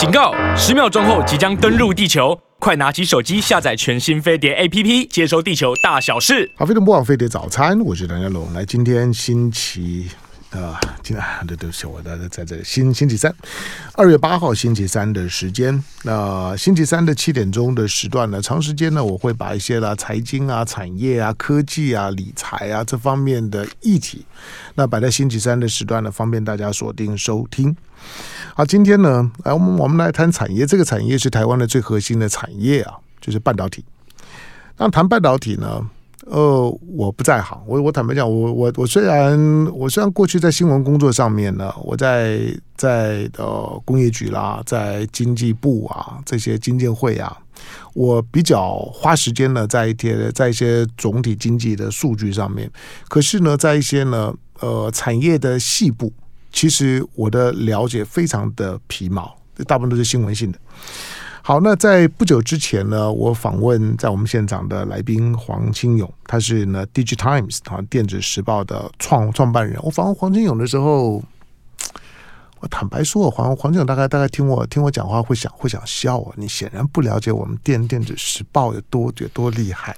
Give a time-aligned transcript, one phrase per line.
[0.00, 0.32] 警告！
[0.56, 6.50] 十秒钟后即将登陆地球，快拿起手机下载全新飞碟 APP，接收地球大小事。
[6.56, 8.50] 好，飞碟不枉飞碟早餐，我是梁家龙。
[8.54, 10.08] 来，今天星期。
[10.50, 13.32] 啊，今天对对不起，我在在这星星期三，
[13.94, 24.26] 二月八号星期三的时间，那、星期三的七点钟的时段呢，长时间呢，我会把一些啦财经啊、产业啊、科技啊、理财啊这方面的议题，
[24.74, 27.76] 那摆在星期三的时段呢，方便大家锁定收听。
[28.56, 33.84] 好，今天呢，来我们我们来谈产业，这个产业是台湾的最核心的产业啊，就是半导体。
[34.78, 35.88] 那谈半导体呢？
[36.26, 37.58] 呃，我不在行。
[37.66, 39.38] 我我坦白讲，我我我虽然
[39.72, 42.40] 我虽然过去在新闻工作上面呢，我在
[42.76, 47.36] 在呃工业局啦，在经济部啊这些经建会啊，
[47.94, 52.70] 我比较花时间呢在一些在一些总体经济的数据上面。
[53.08, 56.12] 可是呢，在一些呢呃产业的细部，
[56.52, 59.34] 其实我的了解非常的皮毛，
[59.66, 60.58] 大部分都是新闻性的。
[61.50, 69.76] 好，那在不久之前呢，我访问在我们现场的来宾黄清勇，他是呢《DigiTimes》啊电子时报的创创办人。
[69.82, 71.20] 我访问黄清勇的时候，
[72.60, 76.32] 我坦白说，黄黄清勇大概大概听我听我讲话会想会想笑啊。
[76.36, 79.96] 你显然不了解我们电电子时报有多有多厉害。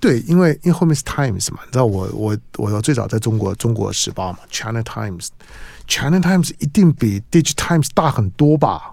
[0.00, 8.90] 对，因为因为后面是 Times 嘛，你知道我我我最早在中国中国时报嘛，China Times，China Times 一定比 DigiTimes 大很多吧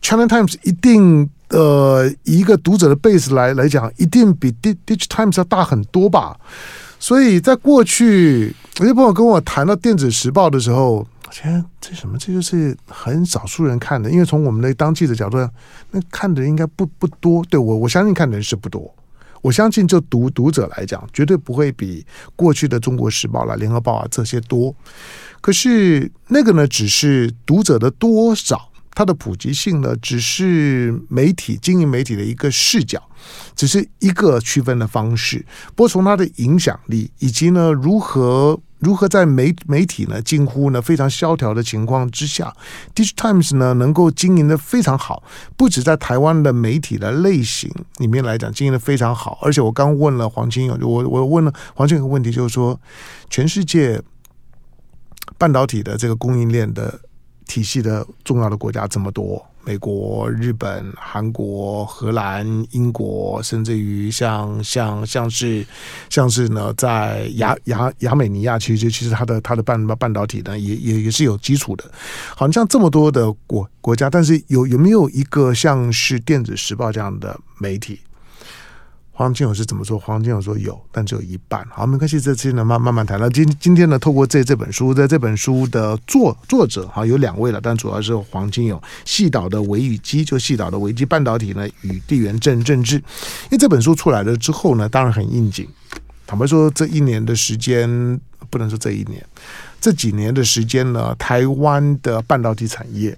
[0.00, 6.36] ？China Times 一定呃，一个读者的 base 来来讲，一定比 DigiTimes 要大很多吧。
[6.98, 12.18] 所以在过去，有些朋友跟我谈到电子时报的时候，天，这什么？
[12.18, 14.10] 这就是很少数人看的。
[14.10, 15.38] 因为从我们的当记者角度，
[15.90, 17.44] 那看的人应该不不多。
[17.48, 18.94] 对我，我相信看的人是不多。
[19.40, 22.04] 我相信就读读者来讲，绝对不会比
[22.36, 24.72] 过去的中国时报啦、联合报啊这些多。
[25.40, 28.69] 可是那个呢，只是读者的多少。
[28.92, 33.00] 它的普及性呢，只是媒体经营媒体的一个视角，
[33.54, 35.44] 只是一个区分的方式。
[35.74, 42.52] 不过从它的影响力以及呢，如何如何在媒媒体呢近乎呢非常萧条的情况之下
[42.94, 45.22] ，DigiTimes 呢能够经营的非常好，
[45.56, 52.78] 不止在台湾的媒体的类型里面来讲经营的非常好，而且我刚问了黄清勇，我我问了黄清勇一个问题，就是说
[53.30, 54.02] 全世界
[55.38, 57.00] 半导体的这个供应链的。
[57.50, 65.66] 体系的重要的国家这么多，美国、日本、韩国、荷兰、英国，甚至于像像像是
[66.08, 71.90] 像是呢，在亚亚亚美尼亚，其实其实它的它的半半导体呢，也也也是有基础的。
[72.36, 77.98] 好像这么多的国国家，但是有有没有一个像是电子时报这样的媒体？
[79.20, 79.98] 黄金勇是怎么说？
[79.98, 81.62] 黄金勇说有，但只有一半。
[81.68, 83.20] 好，没关系，这期呢慢慢慢谈。
[83.20, 88.80] 那今今天呢，透过这这本书，在这本书的作作者哈有两位了，但主要是黄金勇。
[89.04, 92.96] 细岛的维与机，就细岛的维基半导体呢与地缘政政治。
[92.96, 95.68] 因为这本书出来了之后呢，当然很应景。
[96.26, 99.22] 坦白说，这一年的时间，不能说这一年，
[99.82, 103.14] 这几年的时间呢，台湾的半导体产业，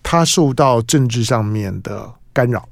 [0.00, 2.68] 它受到政治上面的干扰，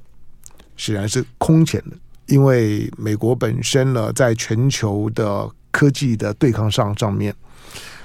[0.77, 1.97] 显然是空前的。
[2.31, 7.35] 因为美国本身呢，在全球的科技的对抗上上面，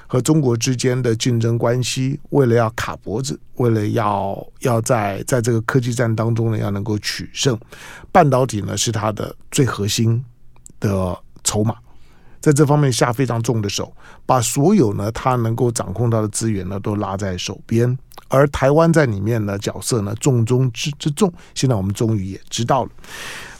[0.09, 7.57] 和中国之间的竞争关系，为了要卡脖子，为了要要在在这个科技战当中呢，要能够取胜，
[8.11, 10.25] 半导体呢是它的最核心
[10.81, 11.77] 的筹码，
[12.41, 13.93] 在这方面下非常重的手，
[14.27, 22.91] 把所有呢它能够掌控到的资源呢都拉在手边，而台湾在里面呢角色呢重中之之重，现在我们终于也知道了。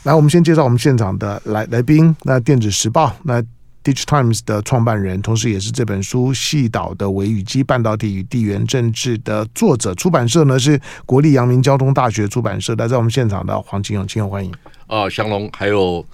[0.07, 2.15] 来，我们先介绍我们现场的来来宾。
[2.23, 3.43] 那电子时报，那
[3.83, 9.93] DigiTimes 的创办人，同时也是这本书《细岛的微与机：半导体与地缘政治》的作者。
[9.95, 12.73] 出版社呢是国立阳明交通大学出版社。
[12.75, 14.49] 来，在我们现场的黄金勇，清勇欢迎。
[14.87, 16.05] 啊，祥龙，还有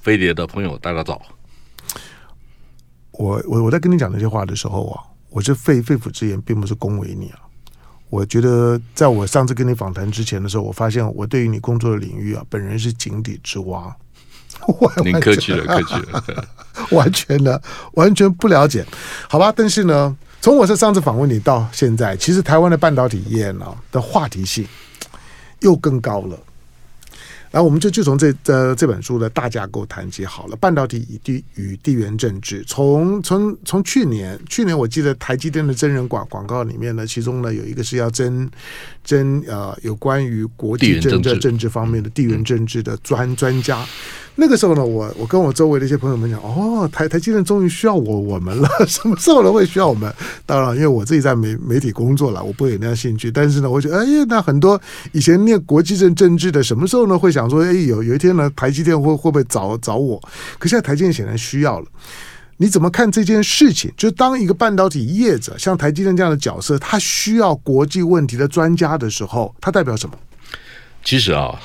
[0.00, 1.20] 飞碟的朋友，大家早。
[3.10, 7.49] 我我我在跟你讲这些话的时候啊，我是肺肺腑之言，并不是恭维你啊。
[8.10, 13.96] 我觉得，在我上次跟你访谈之前的时候，我发现我对于你工作的领域啊，本人是井底之蛙。
[15.02, 16.24] 您客气了， 客气了，
[16.90, 17.62] 完全的，
[17.92, 18.84] 完全不了解，
[19.28, 19.50] 好吧？
[19.56, 24.66] 但是呢，从我是上次访问你到现在，其实台湾的半导体业呢的话题性
[25.60, 26.38] 又更高了。
[27.50, 30.56] 然后我们就就从这这这本书的大架构谈起好了。
[30.56, 38.48] 半导体与地与地缘政治，从从从去年去年我记得台积电的真人广广告里面呢，其中呢有一个是要争
[39.04, 43.84] 征呃有关于国际政治政治方面的地缘政治的专专家。
[44.36, 50.10] 那个时候呢，我我跟我周围的一些朋友们讲，哦，台台积电终于需要我我们了， 什么时候呢会需要我们？
[50.46, 53.30] 当然，因为我自己在媒媒体工作了，我不会有那样兴趣。
[53.30, 54.80] 但是呢，我觉得，哎呀，那很多
[55.12, 60.18] 以前念国际政政治的，什么时候呢会想说，哎，有有一天呢，台积电会会不会找找我？
[60.58, 61.86] 可现在台积电显然需要了。
[62.62, 63.90] 你怎么看这件事情？
[63.96, 70.14] 就当一个半导体业者，像台积电这样的角色，他需要国际问题的专家的时候，他代表什么？
[71.02, 71.58] 其实啊，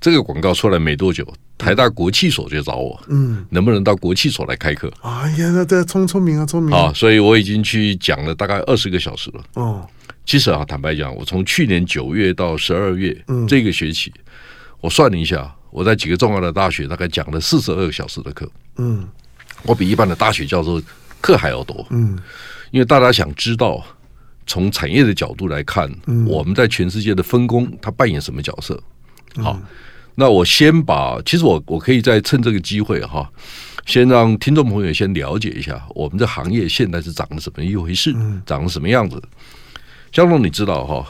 [0.00, 4.90] 这个广告出来没多久，台大国企所就找我，嗯，能不能到国企所来开课？
[5.02, 6.90] 哎呀，那这聪聪明啊，聪明啊！
[6.94, 9.44] 所以我已经去讲了大概二十个小时了。
[9.56, 9.86] 哦，
[10.24, 14.10] 其实啊，坦白讲，我从去年九月到十二月，嗯，这个学期，
[14.80, 19.06] 我算了一下，我在几个重要的大学大概讲了四十二个小时的课，嗯。
[19.64, 20.80] 我比一般的大学教授
[21.20, 22.18] 课还要多，嗯，
[22.70, 23.84] 因为大家想知道
[24.46, 28.82] 从产业的角度来看，嗯，我们在全世界的分工，它扮演什么角色？
[29.36, 29.60] 好，
[30.14, 33.30] 那我先把，其实我我可以再趁这个机会哈，
[33.86, 38.12] 先让听众朋友先了解一下我们这行业现在是长得什么一回事，
[38.44, 39.22] 长得什么样子。
[40.10, 41.06] 江龙，你知道哈，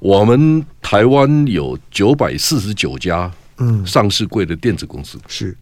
[0.00, 3.86] 我们台湾有九百四十九家嗯。
[3.86, 5.18] 上市贵的电子公司。
[5.28, 5.56] 是。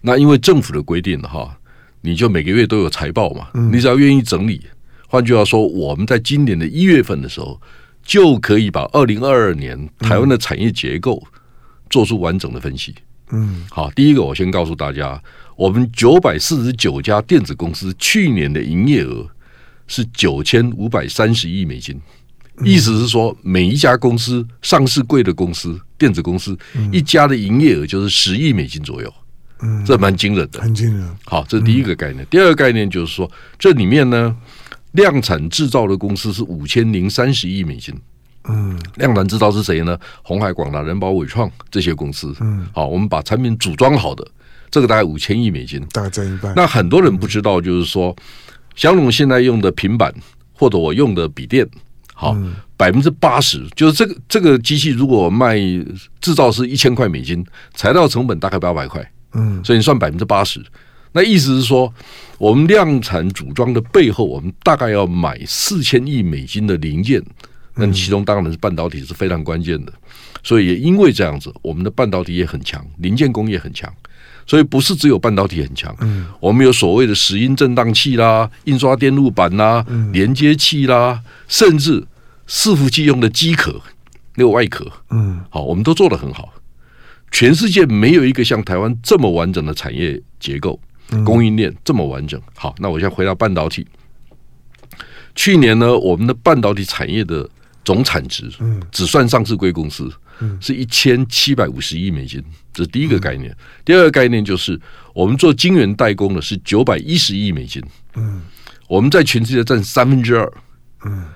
[0.00, 1.58] 那因为政府的规定哈，
[2.02, 4.60] 你就每个月都有财报嘛，嗯、你只要愿意整理。
[5.06, 7.60] 换句话说，我们在今年的一月份的时候，
[8.04, 11.22] 就可以把二零二二年台湾的产业结构
[11.90, 12.94] 做出完整的分析。
[13.30, 15.20] 嗯，好，第一个我先告诉大家，
[15.56, 19.26] 我们九百四十九家电子公司去年的营业额
[19.86, 22.00] 是九千五百三十亿美金，
[22.62, 26.56] 意思是说，每一家公司上市贵的公司电子公司
[26.92, 29.12] 一家的营业额就是十亿美金左右。
[29.60, 31.08] 嗯，这蛮惊人的，很惊人。
[31.24, 32.26] 好，这是第一个概念。
[32.30, 34.36] 第二个概念就是说，这里面呢，
[34.92, 37.94] 量产制造的公司是五千零三十亿美金。
[38.48, 39.98] 嗯，量产制造是谁呢？
[40.22, 42.34] 红海、广达、人保、伟创这些公司。
[42.40, 44.26] 嗯，好，我们把产品组装好的，
[44.70, 46.54] 这个大概五千亿美金，大概占一半。
[46.56, 48.14] 那很多人不知道，就是说，
[48.74, 50.14] 祥龙现在用的平板
[50.54, 51.68] 或者我用的笔电，
[52.14, 52.34] 好，
[52.76, 55.58] 百分之八十就是这个这个机器，如果卖
[56.20, 57.44] 制造是一千块美金，
[57.74, 59.06] 材料成本大概八百块。
[59.38, 60.62] 嗯，所以你算百分之八十，
[61.12, 61.92] 那意思是说，
[62.36, 67.22] 我们量产组装的背后，我们大概要买四千亿美金的零件，
[67.76, 69.92] 那其中当然是半导体是非常关键的。
[70.42, 73.92] 所以也因为这样子，我们的半导体也很强，零件工业很强。
[74.46, 82.02] 所以不是只有半导体很强，嗯，我们有所谓的石英振荡器啦、印刷电路板啦、连接器啦，甚至
[82.48, 83.78] 伺服器用的机壳
[84.36, 86.48] 那个外壳，嗯，好，我们都做得很好。
[87.30, 90.78] 全世界没有一个像台湾这么完整的产业结构、
[91.24, 92.40] 供应链这么完整。
[92.54, 93.86] 好，那我现在回到半导体。
[95.34, 97.48] 去年呢，我们的半导体产业的
[97.84, 98.50] 总产值，
[98.90, 100.12] 只算上市贵公司，
[100.60, 102.42] 是一千七百五十亿美金，
[102.72, 103.54] 这是第一个概念。
[103.84, 104.80] 第二个概念就是，
[105.14, 107.82] 我们做晶圆代工的是九百一十亿美金，
[108.16, 108.42] 嗯
[108.88, 110.52] 我们在全世界占三分之二。
[111.04, 111.26] 嗯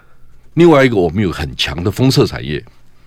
[0.55, 2.63] 另外一个，我们有很强的封测产业。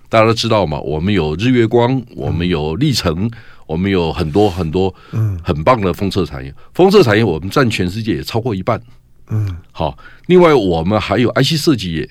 [0.08, 3.30] 大家都知道嘛，我们有日月光，我们有力成，
[3.66, 4.94] 我们有很多很多
[5.42, 6.54] 很棒的封测产业。
[6.74, 8.80] 封测产业我们占全世界也超过一半。
[9.28, 12.08] 嗯，好，另外我们还有 IC 设计业。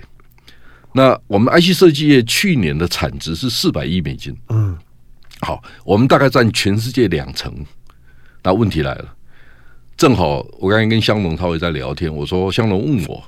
[0.92, 4.36] 那我们 IC 设计业去年的产值是四百亿美金。
[4.50, 4.78] 嗯，
[5.42, 7.54] 好，我们大概占全世界两成。
[8.44, 9.16] 那问题来了，
[9.98, 13.24] 正好我刚才跟香农他也在聊天，我说香农问我，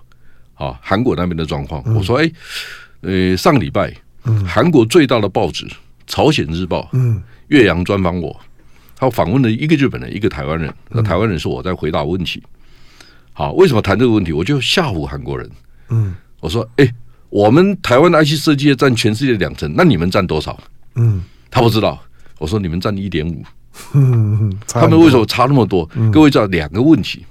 [0.53, 2.31] 啊，韩国那边的状况，我说，哎，
[3.01, 3.93] 呃，上礼拜。
[4.45, 5.65] 韩国最大的报纸
[6.05, 8.35] 《朝鲜日报》嗯，岳阳专访我，
[8.95, 10.73] 他访问了一个日本人，一个台湾人。
[10.89, 12.41] 那台湾人是我在回答问题。
[13.33, 14.31] 好，为什么谈这个问题？
[14.31, 15.49] 我就吓唬韩国人。
[15.89, 16.93] 嗯，我说：“哎，
[17.29, 20.57] 我们台湾的 IC 设计业占全世界两成，那你们占多少？”
[20.95, 22.01] 嗯，他不知道。
[22.39, 23.43] 我说：“你们占一点五。”
[23.93, 25.85] 嗯，他们为什么差那么多？
[26.11, 27.25] 各位知道两个问题。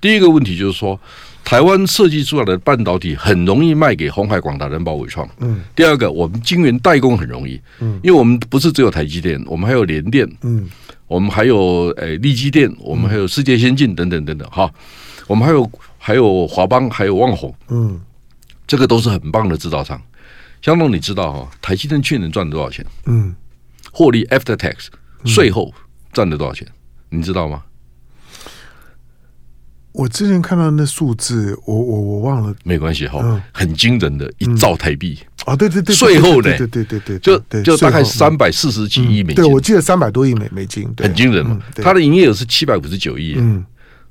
[0.00, 0.98] 第一个问题就是说。
[1.44, 5.26] 台湾设计出来的半导体很容易卖给红海、广达、人保、伟创。
[5.38, 7.58] 嗯，第二个，我们晶圆代工很容易。
[7.80, 10.28] 嗯，因为我们不是只有台积电，我们还有联电。
[10.42, 10.68] 嗯，
[11.06, 14.46] 我们还有诶力积电，我们还有世界先进等等等等。
[14.50, 14.70] 哈，
[15.26, 17.54] 我们还有还有华邦，还有旺宏。
[17.68, 17.98] 嗯，
[18.66, 19.98] 这个都是很棒的制造商。
[20.60, 21.50] 香龙，你知道哈？
[21.62, 22.84] 台积电去年赚了多少钱？
[23.06, 23.34] 嗯，
[23.90, 24.88] 获利 after tax
[25.24, 25.72] 税后
[26.12, 26.68] 赚了多少钱？
[27.08, 27.62] 你知道吗？
[29.98, 35.18] 我之前看到那数字，我我我忘了，没关系哈，很惊人的，一兆台币。
[35.44, 41.60] 啊，对对对，税后呢，对对对对，就就大概三百四十几亿美金，对我记得三百多亿美美金，很惊人嘛。
[41.74, 43.64] 它的营业额是七百五十九亿，嗯，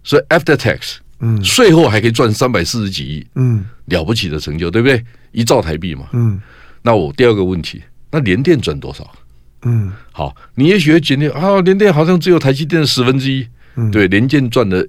[0.04, 5.02] 所以 after tax，嗯，税后还可以赚三百四十几亿，嗯，了不起的成就，对不对？
[5.32, 6.38] 一兆台币嘛，嗯，
[6.82, 9.10] 那我第二个问题，那联电赚多少？
[9.62, 14.86] 嗯，好，你也许会觉得啊，联电好像只有台积电的十分之一，嗯，对，联电赚了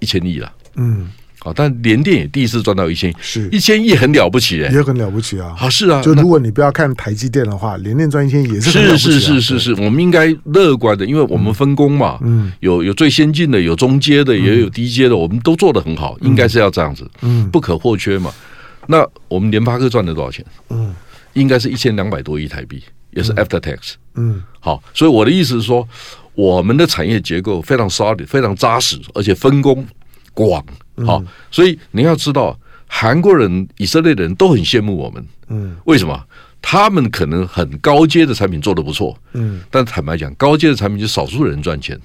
[0.00, 1.08] 一千亿了，嗯。
[1.42, 3.48] 好，但联电也第一次赚到一千亿，是。
[3.50, 5.56] 一千亿很了不起哎，也很了不起啊！
[5.58, 18.30] 啊，是啊，就如果你不要看台积电的话，联电赚一千亿也是是是是是是，我们应该乐观的，因为我们分工嘛，嗯，有有最先进的，有中阶的，也有低阶的，我们都做得很好，应该是要这样子，嗯，不可或缺嘛。
[18.86, 20.44] 那我们联发科赚了多少钱？
[20.68, 20.94] 嗯，
[21.32, 25.88] 应该是一千两百多亿台币，也是 after tax，嗯，好，所以我的意思是说，
[26.40, 29.86] 我们的产业结构非常 solid，非常扎实，而且分工
[30.32, 30.64] 广。
[31.04, 35.22] 好，所以你要知道，韩国人、以色列人都很羡慕我们。
[35.48, 36.18] 嗯，为什么？
[36.62, 39.14] 他们可能很高阶的产品做得不错。
[39.34, 41.98] 嗯，但坦白讲，高阶的产品就少数人赚钱。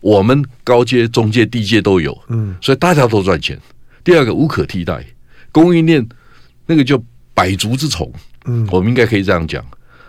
[0.00, 2.16] 我们高阶、中阶、低阶都有。
[2.28, 3.58] 嗯，所以大家都赚钱。
[4.04, 5.04] 第二个无可替代，
[5.50, 6.06] 供应链
[6.66, 7.00] 那个叫
[7.34, 8.12] 百足之虫。
[8.44, 9.64] 嗯，我们应该可以这样讲。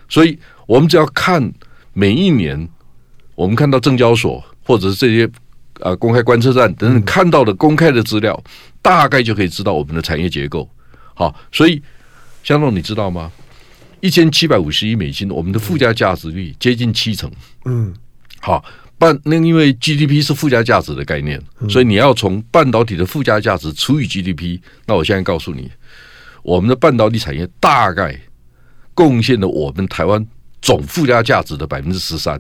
[0.07, 1.51] 所以我们只要看
[1.93, 2.67] 每一年，
[3.41, 5.29] 我们看到证交所或者是这些。
[5.79, 8.51] 啊，公开观测站等等看到的公开的资料，嗯、
[8.83, 10.69] 大概就可以知道我们的产业结构。
[11.15, 11.81] 好，所以
[12.43, 13.31] 香龙，你知道吗？
[13.99, 17.31] 一千七百五十亿美金，我们的附加价值率接近七成。
[17.65, 17.91] 嗯，
[18.41, 18.63] 好，
[18.99, 24.59] 半那因为 GDP 是附加价值的概念，嗯、所以你要从半导体的附加价值除以 GDP。
[24.85, 25.71] 那我现在告诉你，
[26.43, 28.15] 我们的半导体产业大概
[28.93, 30.23] 贡献了我们台湾
[30.61, 32.39] 总附加价值的百分之十三。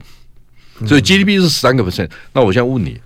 [0.87, 2.09] 所以 GDP 是十三个 percent。
[2.33, 2.99] 那我现在问你。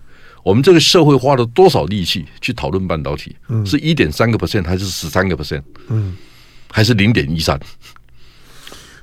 [0.44, 3.36] 我们这个社会花了多少力气去讨论半导体？
[3.50, 5.63] 嗯，是一点三个 percent 还是十三个 percent？
[5.88, 6.15] 嗯，
[6.70, 7.60] 还是零点一三？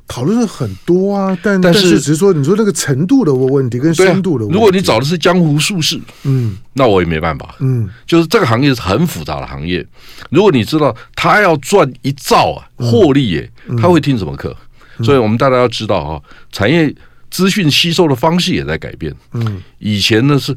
[0.07, 7.57] 讨论了很多啊，但但是只是说，你说那个程度的问题跟深度的问题，如果你找的是江湖术士，嗯，那我也没办法。
[7.59, 9.85] 嗯，就是这个行业是很复杂的行业。
[10.31, 13.51] 如果你知道他要赚一兆啊，获利耶，
[13.81, 14.57] 他会听什么课？
[15.03, 16.95] 所以我们大家要知道啊，产业
[17.33, 19.13] 资讯吸收的方式也在改变。
[19.33, 20.57] 嗯，以前呢是。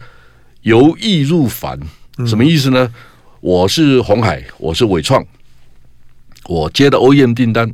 [0.65, 1.79] 由易入繁，
[2.25, 2.91] 什么意思呢？
[3.39, 5.23] 我是红海，我是伟创，
[6.45, 7.71] 我接的 OEM 订单，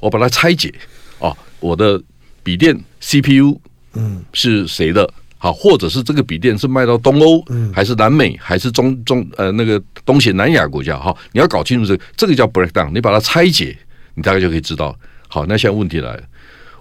[0.00, 0.74] 我把它拆解
[1.20, 2.02] 啊，我的
[2.42, 3.60] 笔电 CPU，
[3.92, 5.08] 嗯，是谁的？
[5.38, 10.98] 好，或者是这个笔电是卖到东欧，还是南美，还是中中呃那个东西南亚国家？
[10.98, 13.78] 好，你要搞清楚这个，这个叫 breakdown，你把它拆解，
[14.14, 14.98] 你大概就可以知道。
[15.28, 16.22] 好，那现在问题来了，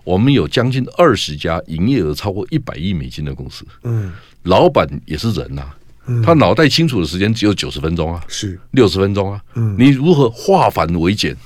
[0.04, 4.12] 我们有将近二十家营业额超过一百亿美金的公司，嗯。
[4.44, 5.76] 老板也是人呐、啊，
[6.26, 9.40] 他脑袋清楚的时间只有九十分钟啊，是六十分钟啊。
[9.54, 11.38] 嗯你如何化繁为简？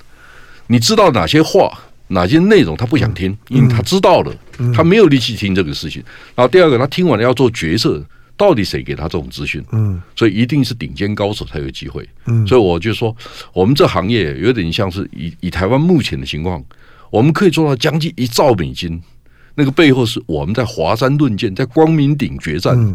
[0.67, 4.33] 你知道哪些话、哪些内容他不想听，因为他知道了，
[4.73, 6.01] 他没有力气听这个事情。
[6.33, 8.01] 然后第二个，他听完了要做决策，
[8.37, 9.61] 到底谁给他这种资讯？
[9.73, 12.07] 嗯，所以一定是顶尖高手才有机会。
[12.27, 13.13] 嗯，所以我就说，
[13.51, 16.63] 我们这行业有点像是以以台湾目前的情况，
[17.15, 19.01] 我们可以做到将近一兆美金。
[19.55, 22.75] 那个背后是我们在华山论剑，在光明顶决战。
[22.77, 22.93] 嗯、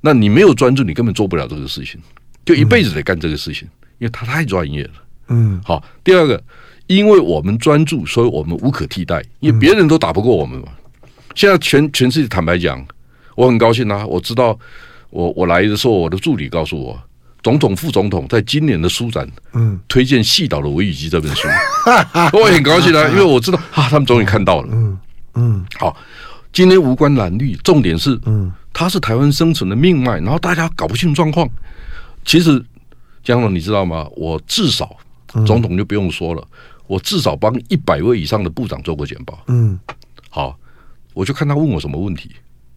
[0.00, 2.00] 那你没有专注，你根本做不了这个事情，
[2.44, 4.90] 就一辈子得干这个事情，嗯、因为他太专业了。
[5.26, 5.82] 嗯，好。
[6.04, 6.40] 第二个，
[6.86, 10.68] 因为我们专注，所以我们无可替代，因为别人都打不过我们嘛。
[11.02, 12.86] 嗯、现在全全世界坦白讲，
[13.34, 14.06] 我很高兴啊！
[14.06, 14.56] 我知道
[15.10, 16.96] 我我来的时候，我的助理告诉我，
[17.42, 21.48] 总统、副总统在今年的书展，嗯，推荐细岛的《微雨姬》这本书，
[22.36, 24.68] 我也很高兴啊，因为我知道啊，他们终于看到了。
[24.72, 24.98] 嗯。
[25.34, 25.96] 嗯，好，
[26.52, 31.48] 今天无关蓝绿，重点是，嗯，它是台湾生存的命脉，然后大家搞不清楚状况。
[32.24, 32.60] 其实，
[33.22, 34.08] 江总，你知道吗？
[34.16, 34.96] 我至少
[35.46, 36.44] 总统就不用说了，
[36.88, 39.38] 我至少帮一百位以上的部长做过简报。
[39.46, 39.78] 嗯，
[40.28, 40.58] 好，
[41.14, 42.32] 我就看他问我什么问题，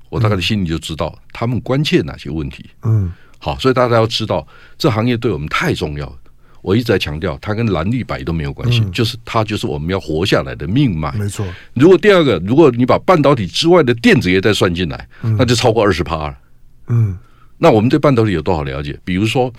[0.09, 2.69] 我大概心里就知道他们关切哪些问题。
[2.83, 3.11] 嗯，
[3.43, 6.13] 好，所以大家要知道，这行业对我们太重要了。
[6.61, 11.11] 我一直在强调，它跟蓝绿白都没有关系，嗯、就是它就是我们要活下来的命脉。
[11.13, 11.43] 没错。
[11.73, 16.37] 如果第二个，如果你把半导体之外的电子业再算进来，嗯、那就超过二十趴了。
[16.89, 17.17] 嗯。
[17.57, 18.95] 那我们对半导体有多少了解？
[19.03, 19.51] 比如说，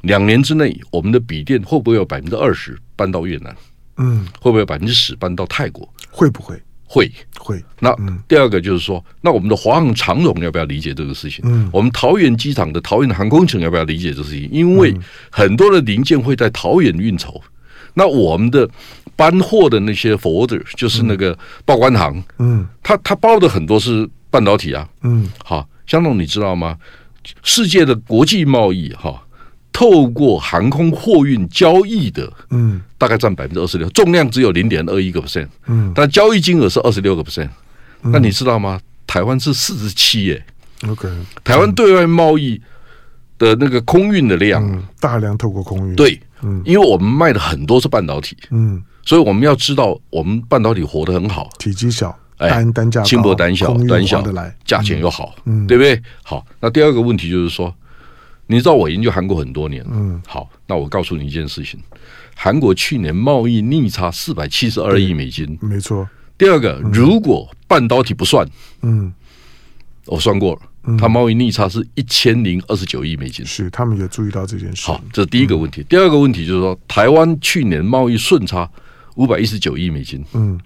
[0.00, 3.56] 两年之内，我们的笔电会不会有百分之二十搬到越南？
[3.98, 4.26] 嗯。
[4.40, 5.88] 会不会有百分之十搬到泰国？
[6.10, 6.60] 会不会？
[6.90, 7.94] 会会，那
[8.26, 11.44] 第二个就是说，那我们的华航长荣要不要理解这个事情？
[11.46, 14.48] 嗯，我们桃园机场的桃园航空城要不要理解这个事情？
[14.50, 14.94] 因为
[15.30, 17.40] 很多的零件会在桃园运筹，
[17.92, 18.66] 那我们的
[19.14, 26.78] 搬货的那些 forwarder 就是那个报关行，嗯，他他包的很多是半导体啊，嗯，好，香农你知道吗？
[27.42, 29.22] 世界的国际贸易哈。
[29.78, 37.48] 透过航空货运交易的，嗯，大概占百分之二十六，重量只有零点二一个 percent，嗯，但交易金额是二十六个 percent。
[38.00, 38.80] 那你知道吗？
[39.06, 40.44] 台湾是四十七耶
[40.88, 41.08] ，OK，
[41.44, 42.60] 台湾对外贸易
[43.38, 56.02] 的那个空运的量，大量透过空运，对，嗯，因为我们卖的很多是半导体，嗯，所以我们要知道，我们半导体活得很好，体积小，哎，单单价轻薄短小，短小的来，价钱又好，嗯，对不对？
[56.24, 57.72] 好，那第二个问题就是说，
[58.48, 61.78] 你知道我研究韩国很多年，嗯，好，那我告诉你一件事情，
[62.34, 66.08] 韩国去年贸易逆差四百七十二亿美金，没错。
[66.36, 68.48] 第二个，如果半导体不算，
[68.82, 69.12] 嗯，
[70.06, 70.62] 我算过了。
[70.98, 74.86] 它贸易逆差是一千零二十九亿美金，是他们也注意到这件事。
[74.86, 75.84] 好，这是第一个问题。
[75.86, 78.70] 第二个问题就是说，台湾去年贸易顺差
[79.16, 80.24] 五百一十九亿美金。
[80.32, 80.58] 嗯，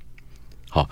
[0.68, 0.88] 好，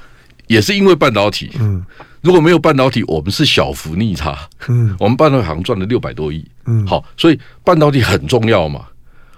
[0.49, 1.53] 也是因为半导体。
[1.61, 1.85] 嗯，
[2.23, 4.39] 如果没有半导体，我们是小幅逆差。
[4.69, 6.45] 嗯，我们半导体好像赚了六百多亿。
[6.67, 8.87] 嗯，好，所以半导体很重要嘛。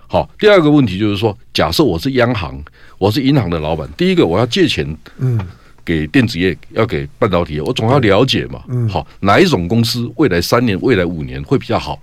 [0.06, 2.62] 好，第二个问题就是说，假设我是央行，
[2.98, 4.96] 我是银行的老板，第一个我要借钱。
[5.18, 5.38] 嗯。
[5.84, 8.62] 给电子业要给半导体业，我总要了解嘛。
[8.68, 12.00] 嗯，好，哪一种公司未来三年、未来五年会比较好？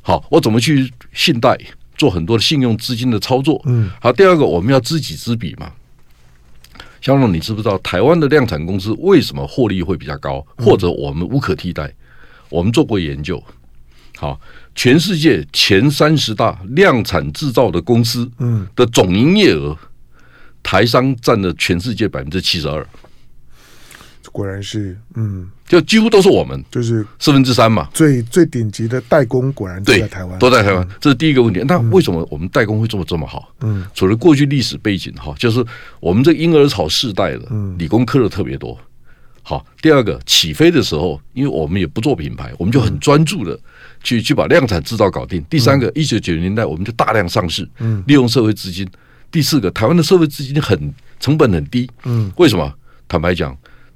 [0.00, 1.58] 好，我怎么去信贷
[1.98, 3.60] 做很多的信用资金的操作？
[3.66, 5.72] 嗯，好，第二个我们要知己知彼嘛。
[7.04, 11.92] 香龙，你知不知道台湾的量产公司为什么获利会比较高，或者我们无可替代？
[12.48, 13.44] 我们做过研究，
[14.16, 14.40] 好，
[14.74, 19.76] 全世界前三十大量产制造的公司，嗯，的总营业额。
[20.62, 22.88] 台商占了全世界百分之七十二，
[24.34, 27.88] 果然是，嗯，就几乎都是我们，就是四分之三嘛。
[27.94, 31.62] 最最顶级的代工果然都在台湾，都在台湾，这是第一个问题。
[31.68, 33.54] 那为什么我们代工会做得这么好？
[33.60, 35.64] 嗯，除了过去历史背景哈，就是
[36.00, 37.48] 我们这婴儿潮世代的，
[37.78, 38.76] 理工科的特别多。
[39.44, 43.56] 好，第二个起飞的时候，因为我们也不做品牌，我们就很专注的
[44.02, 45.40] 去去把量产制造搞定。
[45.48, 48.84] 第三个，一九九零年代我们就大量上市，嗯，利用社会资金。
[49.30, 52.74] 第四个，台湾的社会资金很成本很低，嗯，为什么？
[53.06, 53.54] 坦白讲，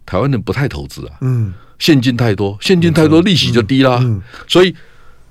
[0.09, 4.75] 台湾人不太投资啊，嗯，现金太多，现金太多，利息就低啦，嗯，所以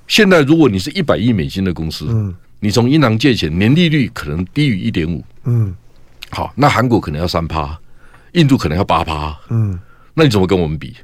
[0.07, 5.73] 现在如果你是一百亿美金的公司，嗯，你从银行借钱，年利率可能低于一点五，嗯，
[6.29, 7.75] 好，那韩国可能要三趴，
[8.33, 9.79] 印度可能要八趴，嗯，
[10.13, 10.95] 那你怎么跟我们比？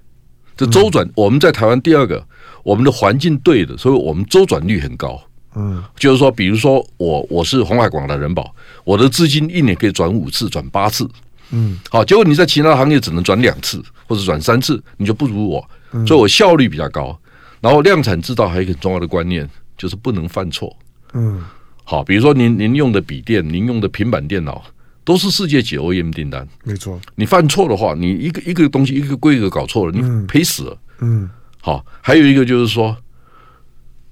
[0.56, 2.24] 这周转，我们在台湾第二个，
[2.62, 5.20] 我们的环境对的，所以我们周转率很高。
[5.56, 11.10] 嗯，就是说，比如说我我是红海广达人保，我的资金一年可以转五次、转八次，
[11.52, 15.70] 嗯，好，结果你在其他行业只能转两次或者转三次，你就不如我，
[16.08, 17.18] 所以我效率比较高。
[17.62, 20.76] 然后量产制造还有一个很重要的观念，就是不能犯错。
[21.14, 21.44] 嗯，
[21.84, 24.64] 好，比如说您您用的笔电、您用的平板电脑，
[25.04, 27.00] 都是世界级 OEM 订单，没错。
[27.16, 30.78] 你犯错的话，你一个一个东西一个规格搞错了，你赔死了。
[31.00, 31.30] 嗯，
[31.62, 32.96] 好，还有一个就是说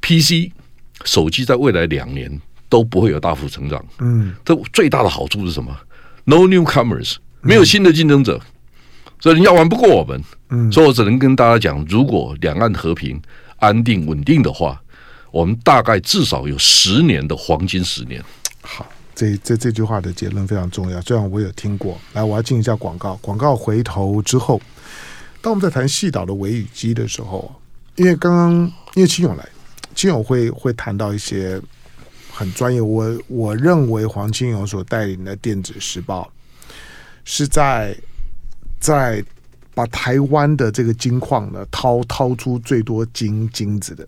[0.01, 0.51] PC。
[1.03, 2.29] 手机在未来两年
[2.69, 3.83] 都不会有大幅成长。
[4.01, 5.75] 嗯，这最大的好处是什么
[6.25, 10.21] ？No newcomers，没有新的竞争者，嗯、所以人家玩不过我们。
[10.49, 13.21] 嗯，所以我只能跟大家讲，如果两岸和平、
[13.57, 14.81] 安定、稳定的话，
[15.31, 18.23] 我们大概至少有十年的黄金十年。
[18.61, 20.99] 好，这这这句话的结论非常重要。
[21.01, 23.15] 虽然我有听过，来，我要进一下广告。
[23.21, 24.61] 广告回头之后，
[25.41, 27.53] 当我们在谈细岛的维语机的时候，
[27.95, 28.51] 因为刚刚
[28.95, 29.47] 因为清勇来。
[29.93, 31.61] 清勇会会谈到一些
[32.31, 36.31] 很专业，我我认为黄清勇所带领的电子时报
[37.23, 37.95] 是在
[38.79, 39.23] 在
[39.73, 44.07] 把台湾的这个金矿呢掏掏出最多金金子的，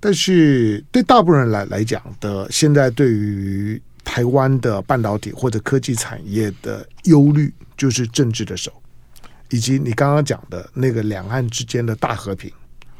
[0.00, 8.72] 但是对大部分人来来讲的，现在对于台湾的半导体或者科技产业的忧虑，就是政治的手，
[9.50, 12.50] 以及你刚刚讲的那个两岸之间的大和平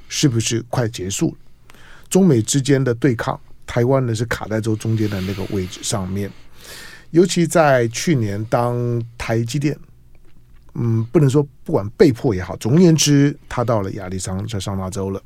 [0.09, 1.37] 是不是快结束？
[2.09, 3.41] 中美之间的对抗，
[3.73, 6.31] 台湾呢是卡在这中间的那个位置上面。
[7.11, 9.75] 尤其在去年，当台积电，
[10.75, 15.19] 嗯，不能说不管被迫也好，总而言之，他到了亚利桑在桑那州了。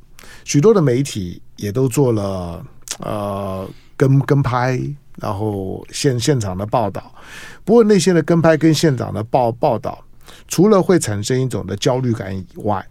[0.44, 2.64] 许多的媒体也都做了
[3.00, 4.80] 呃跟跟拍，
[5.16, 7.12] 然后现现场的报道。
[7.64, 10.04] 不过那些的跟拍跟现场的报报道，
[10.46, 12.86] 除了会产生一种的焦虑感以外，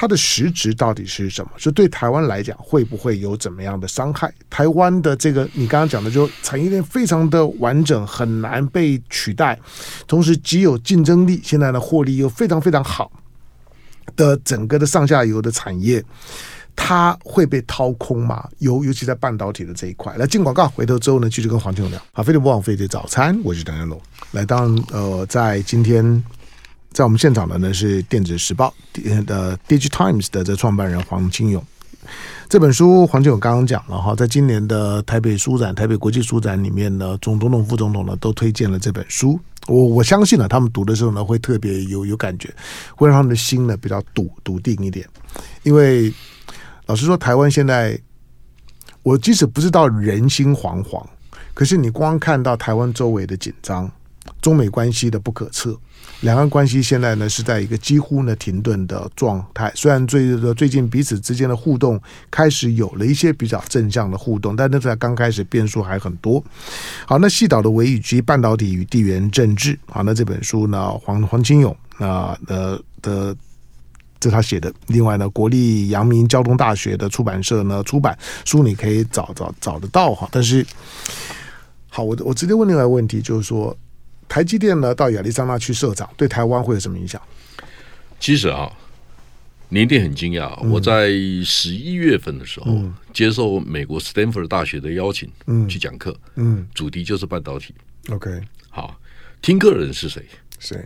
[0.00, 1.50] 它的实质到底是什么？
[1.56, 4.32] 是对台湾来讲会不会有怎么样的伤害？
[4.48, 9.58] 台湾的这个你刚刚讲的，就产业链非常的完整，很难被取代，
[10.06, 13.10] 同时极有竞争力，现在的获利又非常非常好
[14.14, 16.00] 的整个的上下游的产业，
[16.76, 18.48] 它会被掏空吗？
[18.58, 20.16] 尤尤其在半导体的这一块。
[20.16, 22.00] 来进广告，回头之后呢，继续跟黄清勇聊。
[22.12, 24.00] 好，飞碟不枉费的早餐，我是唐家龙。
[24.30, 26.22] 来，当呃，在今天。
[26.92, 28.72] 在我们现场的呢是电子时报
[29.26, 31.64] 的 DIGITIMES 的这创办人黄清勇。
[32.48, 39.38] 这本书黄清勇刚刚讲了哈，在今年的台北书展、台北国际书展里面呢，总总统、副总统呢都推荐了这本书。
[39.66, 42.52] 我我相信呢，他们读的时候呢会特别有有感觉，
[42.96, 45.06] 会让他们的心呢比较笃笃定一点。
[45.62, 46.12] 因为
[46.86, 48.00] 老实说，台湾现在
[49.02, 51.04] 我即使不知道人心惶惶，
[51.52, 53.90] 可是你光看到台湾周围的紧张。
[54.42, 55.74] 中美关系的不可测。
[56.22, 66.42] 两岸关系现在呢是在一个几乎呢停顿的状态，虽然最最近彼此之间的互动开始有了一些比较正向的互动，但那在刚开始变数还很多。
[67.06, 73.36] 好，那细岛的微雨及半导体与地缘政治，好，那这本书呢，黄黄金勇啊呃的
[74.18, 74.72] 这他写的。
[74.88, 80.28] 另外呢，国立阳明交通大学的出版社呢出版书，你可以找找找得到哈。
[80.32, 80.66] 但是，
[81.88, 83.76] 好，我我直接问另外一个问题，就是说。
[84.28, 87.20] 台积电呢，到亚利桑那去设厂，对台湾会有什么影响？
[88.20, 88.70] 其实啊，
[89.68, 90.52] 你一定很惊讶。
[90.62, 91.08] 嗯、我在
[91.44, 97.74] 十一月份的时候，嗯、接受美国斯坦福大学的邀请，嗯，去讲课，嗯，主题就是半导体。
[98.10, 98.28] OK，
[98.70, 98.98] 好，
[99.40, 100.24] 听课人是谁？
[100.58, 100.84] 谁？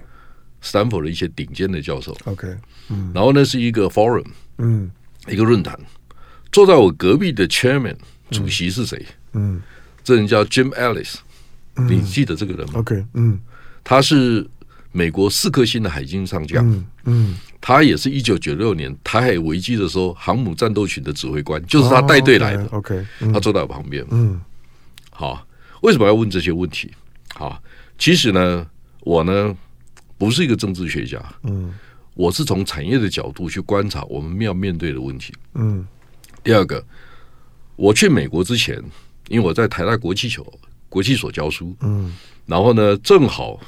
[0.61, 2.17] 斯坦福的一些顶尖的教授。
[2.25, 2.47] OK，
[2.89, 4.27] 嗯，然后呢是一个 forum，
[4.59, 4.91] 嗯，
[5.27, 5.79] 一个论坛。
[6.53, 7.97] 坐在我隔壁的 chairman
[8.31, 9.05] 主席是谁？
[9.33, 9.63] 嗯，嗯
[10.05, 11.15] 这人叫 Jim Ellis。
[11.89, 13.41] 你记得这个人吗？OK，嗯，
[13.83, 14.47] 他是
[14.93, 22.65] 美国四颗星的海军上将，嗯，嗯，他也是一九九六年台海危机的时候航母战斗群的指挥官，就是他带队来的。
[22.65, 24.39] 哦、OK，, 他坐在我旁边，嗯，
[25.11, 25.47] 好，
[25.81, 26.91] 为什么要问这些问题？
[27.35, 27.63] 好，
[27.97, 28.67] 其实呢，
[29.01, 29.57] 我呢
[30.19, 31.73] 不是一个政治学家，嗯，
[32.13, 35.87] 我是从产业的角度去观察我们要面对的问题，嗯，
[36.45, 36.85] 第二个，
[37.77, 38.77] 我去美国之前，
[39.29, 40.47] 因为我在台大国际球。
[40.93, 43.59] 国际所教书，嗯，然后呢，正好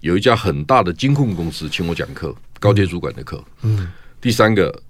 [0.00, 4.82] 有一家很大的金控公司请我讲课，高阶主管的课，嗯，第三个，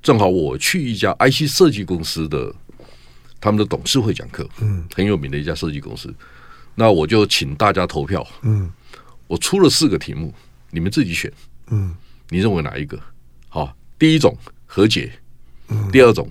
[0.00, 2.54] 正好我去一家 IC 设计公司的
[3.40, 6.14] 他们的董事会讲课，嗯，很有名的一家设计公司，
[6.76, 8.70] 那我就请大家投票，嗯，
[9.26, 10.32] 我出了四个题目，
[10.70, 11.32] 你们自己选，
[11.70, 11.92] 嗯，
[12.28, 12.96] 你认为哪一个？
[13.48, 15.12] 好，第一种和解，
[15.66, 16.30] 嗯，第二种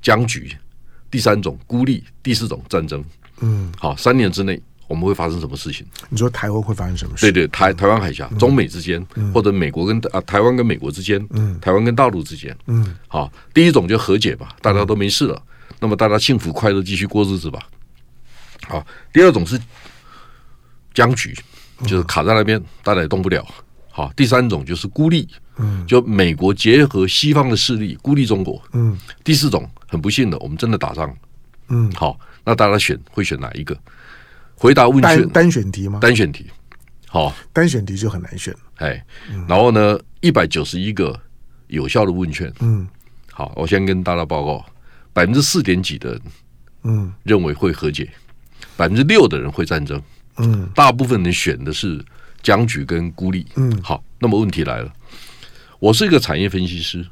[0.00, 0.56] 僵局，
[1.10, 3.04] 第三种孤立，第四种战争。
[3.44, 5.86] 嗯，好，三年之内我们会发生什么事情？
[6.08, 7.26] 你说台湾会发生什么事？
[7.26, 15.42] 对对，台台湾海峡、中美之间，或者美国跟啊台湾跟美国之间，嗯，台湾跟大陆之间，嗯，好，第一种就和解吧，大家都没事了，
[15.80, 17.60] 那么大家幸福快乐继续过日子吧。
[18.66, 19.60] 好，第二种是
[20.94, 21.36] 僵局，
[21.86, 23.46] 就是卡在那边，大家也动不了。
[23.90, 31.14] 好，第三种就是孤立，嗯，就美国结合西方的势力孤立中国，嗯，第四种很不幸的，我们真的打仗，
[31.68, 32.18] 嗯，好。
[32.46, 33.74] 那大家选会选哪一个？
[34.54, 35.98] 回答问卷单选题吗？
[36.00, 36.46] 单选题，
[37.08, 38.54] 好，单选题就很难选。
[38.76, 39.02] 哎，
[39.48, 41.18] 然后呢，一百九十一个
[41.68, 42.86] 有效的问卷，嗯，
[43.32, 44.64] 好，我先跟大家报告，
[45.14, 46.22] 百分之四点几的人，
[46.82, 48.10] 嗯，认为会和解，
[48.76, 50.00] 百分之六的人会战争，
[50.36, 52.04] 嗯，大部分人选的是
[52.42, 54.92] 僵局跟孤立，嗯，好，那么问题来了，
[55.78, 57.04] 我是一个产业分析师。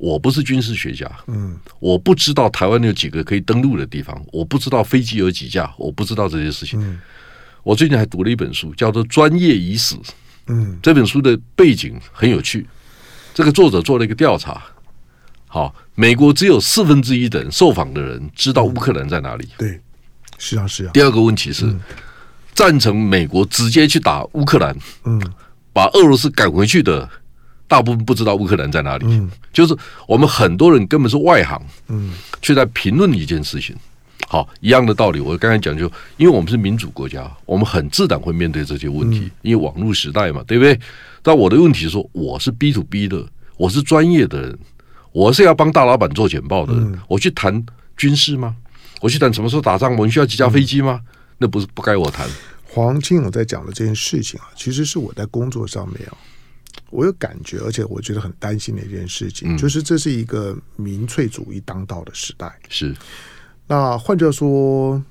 [0.00, 6.80] 我不是军事学家，嗯，我不知道台湾有几个可以登陆的地方，我不知道飞机有几架，我不知道这些事情。
[6.80, 6.98] 嗯，
[7.62, 9.94] 我最近还读了一本书，叫做《专业已死》。
[10.46, 12.66] 嗯，这本书的背景很有趣，
[13.34, 14.62] 这个作者做了一个调查。
[15.46, 19.46] 好，美国只有四分之一的人受访的人知道乌克兰在哪里。
[19.58, 19.78] 对，
[20.38, 20.90] 是啊，是啊。
[20.94, 21.76] 第二个问题是，
[22.54, 25.20] 赞成美国直接去打乌克兰，嗯，
[25.74, 27.06] 把俄罗斯赶回去的。
[27.70, 29.76] 大部分不知道乌克兰在哪里，嗯，就是
[30.08, 33.76] 我们很多人根本是外行，嗯，却在评论一件事情。
[34.26, 40.76] 好，一样的道理，我刚才讲就，因为我们是民主国家，我们很自然会面对这些问题，因为网络时代嘛，对不对？
[41.22, 43.24] 但我的问题是说，我是 B to B 的，
[43.56, 44.58] 我是专业的人，
[45.12, 47.64] 我是要帮大老板做简报的人，我去谈
[47.96, 48.56] 军事吗？
[49.00, 49.92] 我去谈什么时候打仗？
[49.94, 51.00] 我们需要几架飞机吗？
[51.38, 52.28] 那不是不该我谈。
[52.64, 56.14] 黄金勇在讲的这件事情啊，其实是我在工作上面啊。
[56.90, 62.52] 我有感觉，而且我觉得很担心的一件事情，嗯、就是这是一个民粹主义当道的时代。
[62.68, 62.94] 是，
[63.66, 65.02] 那换句话说，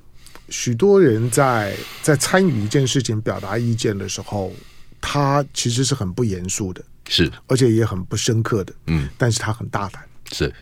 [0.50, 4.52] 许多人在在参与一件事情、表达意见的时候，
[5.00, 8.74] 他其实是很不严肃的，是，而且也很不深刻的。
[8.88, 10.04] 嗯，但是他很大胆。
[10.32, 10.54] 是。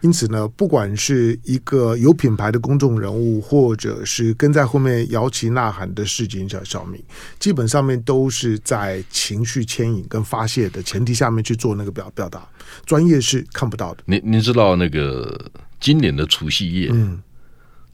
[0.00, 7.02] 因此呢，不管是一个有品牌的公众人物，或者是跟在后面摇旗呐喊的市井小小民，
[7.38, 12.46] 基本上面都是在情绪牵引跟发泄的前提下面去做那个表表达，
[12.84, 14.02] 专业是看不到的。
[14.04, 17.22] 您您知道那个今年的除夕夜，嗯，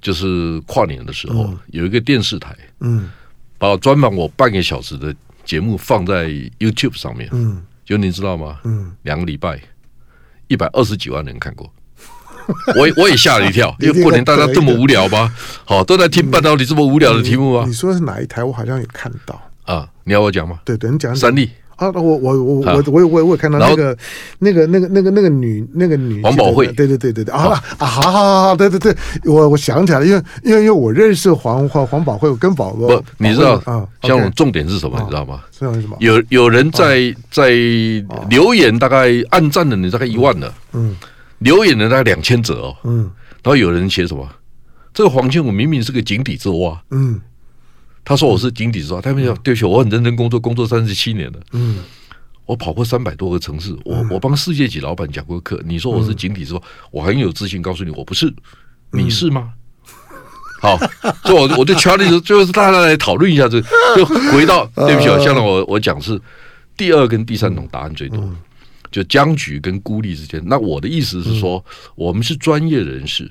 [0.01, 3.09] 就是跨年的时候，嗯、有一个电视台，嗯，
[3.57, 5.15] 把专门我半个小时的
[5.45, 8.59] 节目放在 YouTube 上面，嗯，就你知道吗？
[8.65, 9.63] 嗯，两个礼拜，
[10.51, 11.73] 一百二十几万人看过。
[12.75, 15.33] 我 我也吓了一跳，因为过年大家这么无聊吗？
[15.65, 17.65] 好，都在听半导体这么无聊的题目吗？
[17.65, 18.43] 你说是哪一台？
[18.43, 19.89] 我好像有看到啊。
[20.03, 20.59] 你要我讲吗？
[20.65, 21.15] 对，等你讲。
[21.15, 21.49] 三立
[21.81, 23.97] 啊，我我我我我我我有看到那个
[24.39, 35.01] 那个那个那个那个女那个女黄宝慧，对对对对对啊啊，好好好，对对对，我我想起来了，因为因为因为我认识黄黄黄宝慧，我跟宝宝，你知道啊，像我重点是什么？
[35.01, 35.41] 你知道吗？
[35.59, 35.97] 重点是什么？
[36.01, 37.49] 有有人在在
[38.29, 40.95] 留言，大概按赞的人大概一万了，嗯，
[41.39, 43.11] 留言的大概两千则哦，嗯，
[43.43, 44.29] 然后有人写什么？
[44.93, 47.19] 这个黄建武明明是个井底之蛙，嗯。
[48.11, 51.39] 他说我是井底之蛙，他们讲对不起，我很认真工作，工作三十七年了。
[51.53, 51.79] 嗯，
[52.45, 55.63] 我跑过三百多个城市，我我帮世界级老板讲过课。
[55.65, 58.35] 你说我是井底之蛙，我很有自信告诉你，我不是。
[58.91, 59.53] 你是吗？
[60.61, 60.77] 好，
[61.23, 66.21] 所以我我就敲的时就是大家来讨论一下这个，就回到 对不起，像我我讲是
[66.77, 68.29] 第二跟第三种答案最多，
[68.91, 70.43] 就僵局跟孤立之间。
[70.47, 73.31] 那我的意思是说，我们是专业人士，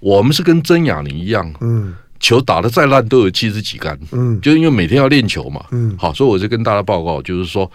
[0.00, 1.94] 我们是跟曾雅玲一样，嗯。
[2.22, 7.70] 球打得再烂都有七十几杆，嗯，就是因为每天要练球嘛，嗯，好，所以我就跟大家报告，就是说，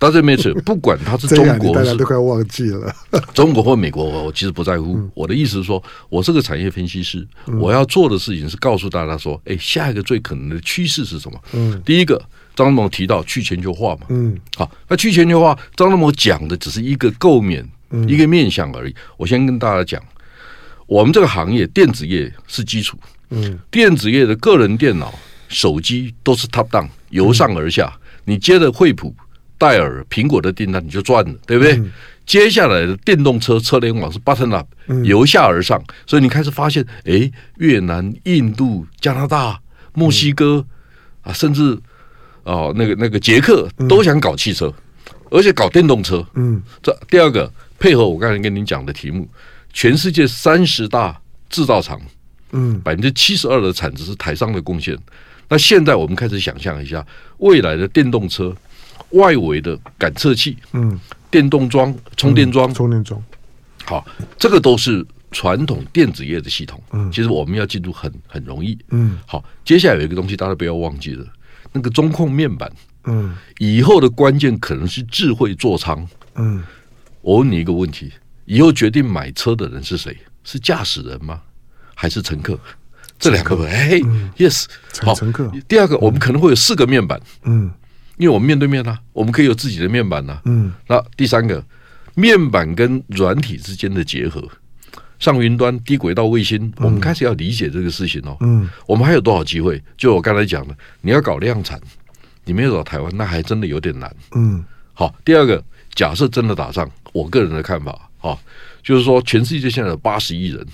[0.00, 2.92] 到这没错， 不管他是中国，大家都快忘记了，
[3.32, 5.08] 中国或美国，我其实不在乎。
[5.14, 7.26] 我的意思是说，我是个产业分析师，
[7.60, 11.40] 我要做的事情是告诉大家说，哎，下一个最可能的趋势是什么？
[11.52, 12.18] 嗯，第一个，
[12.56, 17.64] 张忠谋提到去全球化嘛，嗯，好，那去全球化，张忠谋讲的只是一个构面，
[18.08, 18.94] 一个面向而已。
[19.16, 20.02] 我先跟大家讲，
[20.86, 22.98] 我们这个行业电子业是基础。
[23.30, 25.12] 嗯，电子业的个人电脑、
[25.48, 27.92] 手机都是 top down，由上而下。
[27.94, 29.14] 嗯、你接的惠普、
[29.58, 31.74] 戴尔、苹果的订单，你就赚了，对不对？
[31.74, 31.90] 嗯、
[32.24, 34.66] 接下来的电动车车联网是 button up，
[35.04, 35.78] 由下而上。
[35.78, 39.60] 嗯、所以你开始发现，哎，越南、印度、加拿大、
[39.94, 40.64] 墨西哥、
[41.24, 41.78] 嗯、啊，甚至
[42.44, 46.26] 哦，那个那个捷克都想搞汽车，嗯、而且搞电动车。
[46.34, 49.28] 嗯，这第二个配合我刚才跟您讲的题目，
[49.72, 52.00] 全世界三十大制造厂。
[52.52, 54.96] 嗯，百分之七十二的产值是台商的贡献。
[55.48, 57.04] 那现在我们开始想象一下，
[57.38, 58.54] 未来的电动车
[59.10, 60.98] 外围的感测器，嗯，
[61.30, 63.22] 电动桩、充电桩、充电桩，
[63.84, 64.06] 好，
[64.38, 66.82] 这个都是传统电子业的系统。
[66.92, 68.76] 嗯，其实我们要进入很很容易。
[68.90, 71.24] 嗯，好，接下来有一个东西大家不要忘记了，
[71.72, 72.70] 那个中控面板。
[73.04, 76.06] 嗯，以后的关键可能是智慧座舱。
[76.34, 76.62] 嗯，
[77.22, 78.12] 我问你一个问题：
[78.44, 80.14] 以后决定买车的人是谁？
[80.44, 81.40] 是驾驶人吗？
[82.00, 82.56] 还是乘客，
[83.18, 83.98] 这两个哎
[84.36, 84.66] ，yes，
[85.00, 85.50] 好，乘客。
[85.66, 87.68] 第二个，我们可能会有四个面板，嗯，
[88.18, 90.72] 因为我们面对面啊，我们可以有自己的面板呐，嗯。
[90.86, 91.60] 那第三个，
[92.14, 94.48] 面板跟软体之间的结合，
[95.18, 98.68] 上云端、低轨道卫星，我们开始要理解这个事情哦，嗯。
[98.86, 99.82] 我们还有多少机会？
[99.96, 101.80] 就我刚才讲的，你要搞量产，
[102.44, 104.64] 你没有找台湾，那还真的有点难，嗯。
[104.94, 105.60] 好，第二个，
[105.96, 108.38] 假设真的打仗，我个人的看法，哈，
[108.84, 110.64] 就是说，全世界现在有八十亿人。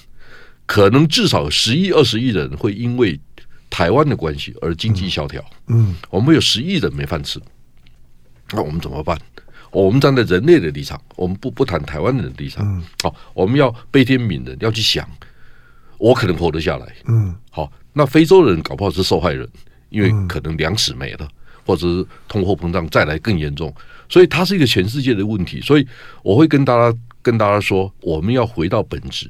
[0.66, 3.20] 可能至少十亿、二十亿人会因为
[3.68, 5.44] 台湾的关系而经济萧条。
[5.68, 7.40] 嗯，我们有十亿人没饭吃，
[8.52, 9.18] 那我们怎么办？
[9.70, 12.82] 我们站在人类的立场，我们不不谈台湾人的立场。
[13.02, 15.04] 好，我们要悲天悯人，要去想，
[15.98, 16.94] 我可能活得下来。
[17.06, 19.48] 嗯，好，那非洲人搞不好是受害人，
[19.90, 21.28] 因为可能粮食没了，
[21.66, 23.74] 或者是通货膨胀再来更严重，
[24.08, 25.60] 所以它是一个全世界的问题。
[25.60, 25.84] 所以
[26.22, 29.28] 我会跟大家跟大家说，我们要回到本质。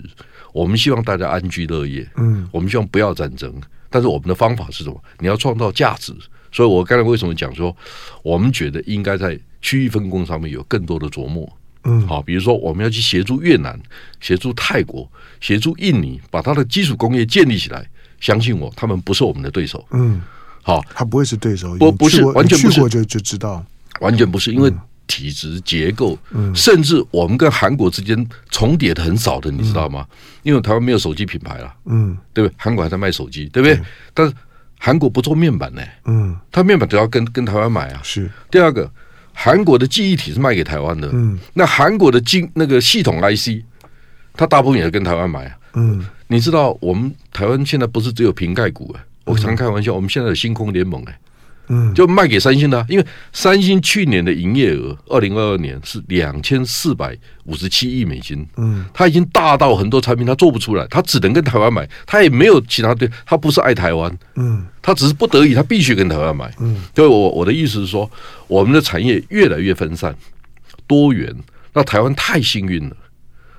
[0.55, 3.53] 我们希望大家安居乐业，嗯，我们希望不要战争，
[3.91, 5.03] 但是我们的方法是什么？
[5.19, 6.15] 你要创造价值。
[6.53, 7.77] 所以我刚才为什么讲说，
[8.23, 13.77] 我们觉得应该在区域分工上面有更多的琢磨，嗯，好，比如说我们要去协助越南、
[14.21, 17.85] 协助泰国、协助印尼，把它的基础工业建立起来。
[18.21, 20.23] 相信我，他们不是我们的对手，嗯，
[20.63, 23.67] 好，他不会是对手，不不是完全不是，就就知道，
[23.99, 24.73] 完全不是，因为。
[25.07, 26.19] 体质结构，
[26.55, 30.07] 甚至我们跟韩国之间重叠的很少的，你知道吗？
[30.43, 32.55] 因为台湾没有手机品牌了，嗯，对不对？
[32.59, 33.81] 韩国还在卖手机，对不对？
[34.13, 34.33] 但是
[34.79, 38.01] 韩国不做面板呢，嗯，他面板都要跟跟台湾买啊。
[38.03, 38.91] 是第二个，
[39.33, 43.63] 韩国的记忆体是卖给台湾的，嗯，那韩国的晶那个系统 IC，
[44.35, 51.19] 它大部分也是跟台湾买啊，嗯，你知道我们台湾现在不是只有瓶盖股啊，我常开玩笑，我们现在有星空联盟哎。
[51.69, 58.47] 嗯，就卖给三星的啊，因为三星去年的营业额，二零二二年是两千四百五十七亿美金。
[58.57, 66.53] 嗯，它已经大到很多产品它做不出来，它只能跟台湾买，它也没有其他对，它不是爱台湾，嗯，它只是不得已，它必须跟台湾买。
[66.61, 68.11] 嗯，所以我我的意思是说，
[68.47, 70.15] 我们的产业越来越分散
[70.87, 71.35] 多元，
[71.73, 72.97] 那台湾太幸运了，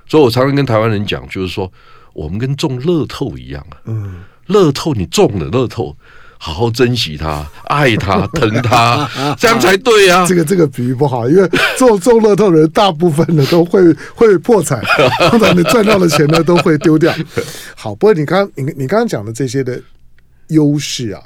[0.06, 1.72] 所以我常常跟台湾人讲，就是说
[2.12, 5.96] 我们跟中乐透一样啊，嗯，乐透你中了乐透。
[6.38, 10.26] 好好珍惜他，爱他， 疼他，这样才对呀、啊。
[10.26, 13.80] 这个这个比喻不好，因为做中乐透的人大部分的都会
[14.14, 14.82] 会破产，
[15.30, 17.12] 通常你赚到的钱呢都会丢掉。
[17.74, 19.80] 好，不过你刚你你刚刚讲的这些的
[20.48, 21.20] 优势啊，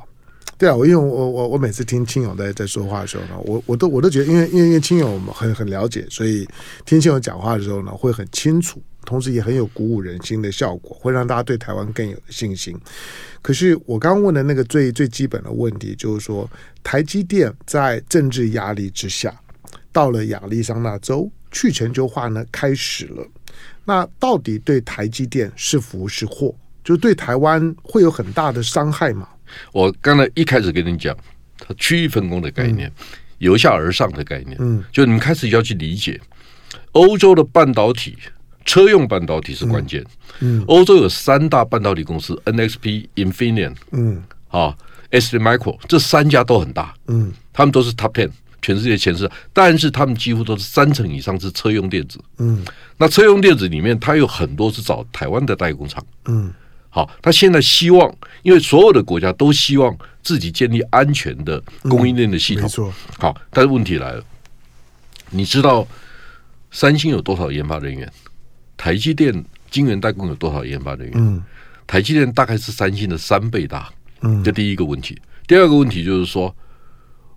[0.56, 6.46] 对啊，我因为我我我每次听亲友在在说话的时候呢，我我都我都觉得，因为因为因为亲友很很了解，所以
[6.84, 12.78] 听亲友讲话的时候呢，会很清楚，同时也很有鼓舞人心的效果，会让大家对台湾更有信心。
[13.42, 16.48] 可是我刚刚问的那个最最基本的问题，就是说
[16.84, 19.34] 台积电在政治压力之下，
[19.90, 23.26] 到了亚利桑那州，去全球化呢开始了，
[23.84, 26.54] 那到底对台积电是福是祸？
[26.84, 29.28] 就对台湾会有很大的伤害吗？
[29.72, 31.16] 我刚才一开始跟你讲，
[31.58, 33.04] 它区域分工的概念，嗯、
[33.38, 36.20] 由下而上的概念，嗯，就你们开始要去理解，
[36.92, 38.16] 欧洲的半导体，
[38.64, 40.04] 车用半导体是关键，
[40.40, 40.64] 嗯，嗯。
[40.66, 44.76] 欧洲有三大半导体公司，NXP、Infineon，嗯，啊
[45.10, 48.30] ，STMicro，这三家都很大，嗯，他们都是 Top Ten，
[48.62, 52.64] 全世界前十，但是他们几乎都是三成以上是车用电子，嗯，
[52.96, 56.52] 那车用电子里面，它有很多是找台湾的代工厂，嗯。
[56.92, 62.62] 好，他现在希望，因为所有的国家都希望自己建立安全的供应链的系统。
[62.62, 62.92] 嗯、没错。
[63.16, 64.24] 好，但是问题来了，
[65.30, 65.86] 你知道
[66.72, 68.12] 三星有多少研发人员？
[68.80, 71.12] 台积电晶圆代工有多少研发人员？
[71.16, 71.44] 嗯，
[71.86, 73.90] 台积电大概是三星的三倍大。
[74.22, 75.20] 嗯，这第一个问题。
[75.46, 76.54] 第二个问题就是说，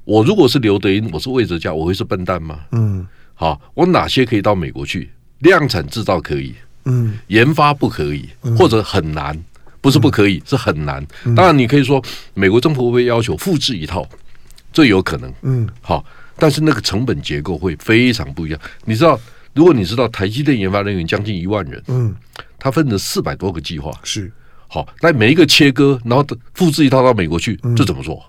[0.06, 2.62] 我如果是刘德英，我是魏哲家，我会是笨蛋吗？
[2.72, 6.56] 嗯，好，我哪些可以到美国去量产制造可以？
[6.86, 9.38] 嗯，研发不可以，或者很难，
[9.82, 11.06] 不是不可以，是很难。
[11.36, 12.02] 当然，你可以说
[12.34, 14.08] 美国政府会要求复制一套？
[14.72, 15.34] 这有可能。
[15.42, 16.06] 嗯，好，
[16.38, 18.58] 但是那个成本结构会非常不一样。
[18.86, 19.20] 你知道，
[19.54, 22.16] 如果你知道台积电研发人员将近一万人，嗯，
[22.58, 24.32] 他分成四百多个计划，是。
[24.68, 28.24] 好，那每一个切割，然后复制一套到美国去，这怎么做？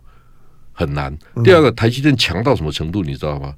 [0.73, 1.17] 很难。
[1.43, 3.03] 第二个，台积电强到什么程度？
[3.03, 3.55] 你知道吗？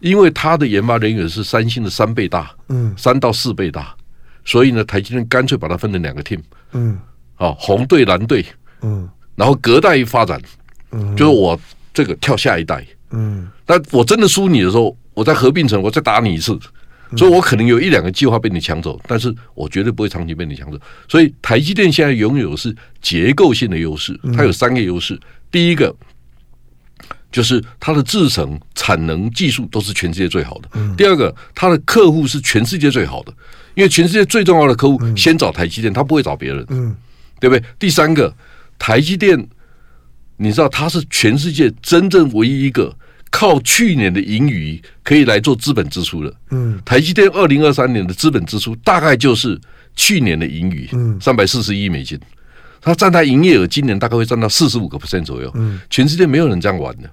[0.00, 3.94] 因为他的研发人员是三星的三倍大，嗯，三到四倍大。
[4.44, 6.40] 所以呢，台积电干脆把它分成两个 team，
[6.72, 6.98] 嗯，
[7.34, 8.44] 好，红队蓝队，
[8.82, 10.40] 嗯，然后隔代发展，
[10.92, 11.58] 嗯，就是我
[11.94, 16.56] 这个跳下一代，嗯，但我真的输你的时候，我再合并成我再打你一次，
[17.16, 20.78] 所以我可能有一两个计划被你抢走，但是我绝对不会长期被你抢走。
[21.08, 25.18] 所以台积电现在拥有的是结构性的优势，它有三个优势，
[25.50, 25.94] 第一个
[27.30, 33.32] 就是它的制程、产能、技术都是全世界最好的，第二个，它的客户是全世界最好的。
[33.74, 36.96] 因为全世界最重要的客户先找台积电，他不会找别人，嗯，
[37.38, 37.62] 对不对？
[37.78, 38.34] 第三个，
[38.78, 39.46] 台积电，
[40.38, 42.96] 你知道它是全世界真正唯一一个
[43.36, 49.60] 靠去年的盈余可以来做资本支出的，嗯，台积电二零二三年的资本支出大概就是
[49.94, 52.18] 去年的盈余，嗯，三百四十亿美金，
[52.80, 57.10] 它占它营业额今年大概会占到四十五个 percent 左右，嗯，全世界没有人这样玩的，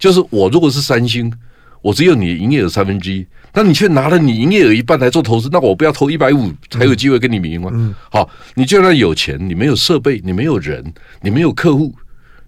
[0.00, 1.32] 就是我如果是三星。
[1.80, 7.70] 我只有你营业额三分之一，那你却拿了你营业额一半来做投资，那我不要投一百五才有机会跟你赢吗？
[7.74, 11.92] 嗯，好，你就算有钱，你没有设备，你没有人，你没有客户，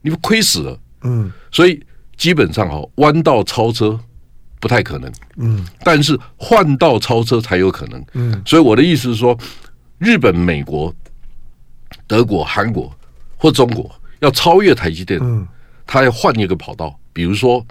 [0.02, 0.80] 你不亏死了。
[1.02, 1.82] 嗯，所以
[2.16, 3.98] 基本上哈，弯道超车
[4.60, 5.12] 不太可能。
[5.36, 8.04] 嗯，但是换道超车才有可能。
[8.12, 9.38] 嗯，所以我的意思是说，
[9.98, 10.94] 日本、美国、
[12.06, 12.94] 德国、韩国
[13.36, 15.46] 或中国要超越台积电，嗯，
[15.86, 17.64] 他要换一个跑道，比如说。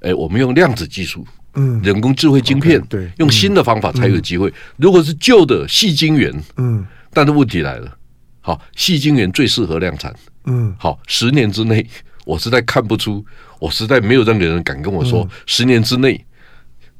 [0.00, 4.54] 哎，我们用量子技术，嗯，人工智慧晶片，对，用新的方法才有机会。
[4.76, 7.92] 如果是旧的细晶圆，嗯，但是问题来了，
[8.40, 11.84] 好，细晶圆最适合量产，嗯，好，十年之内，
[12.28, 13.24] 我实在看不出，
[13.58, 16.22] 我实在没有任何人敢跟我说，十年之内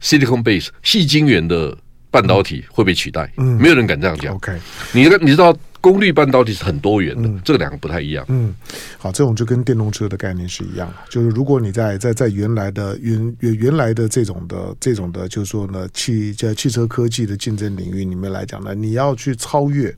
[0.01, 1.77] ，Silicon Base 细晶圆的
[2.11, 4.35] 半导体会被取代，嗯，没有人敢这样讲。
[4.35, 4.59] OK，
[4.93, 5.55] 你你知道？
[5.81, 8.25] 功率半导体是很多元的，嗯、这两个不太一样。
[8.29, 8.53] 嗯，
[8.99, 19.95] 好，这种就跟电动车的概念是一样，就是如果你在在在原来的原原原来的这种的这种的，就是说呢，汽在汽车科技的竞争领域里面来讲呢，你要去超越。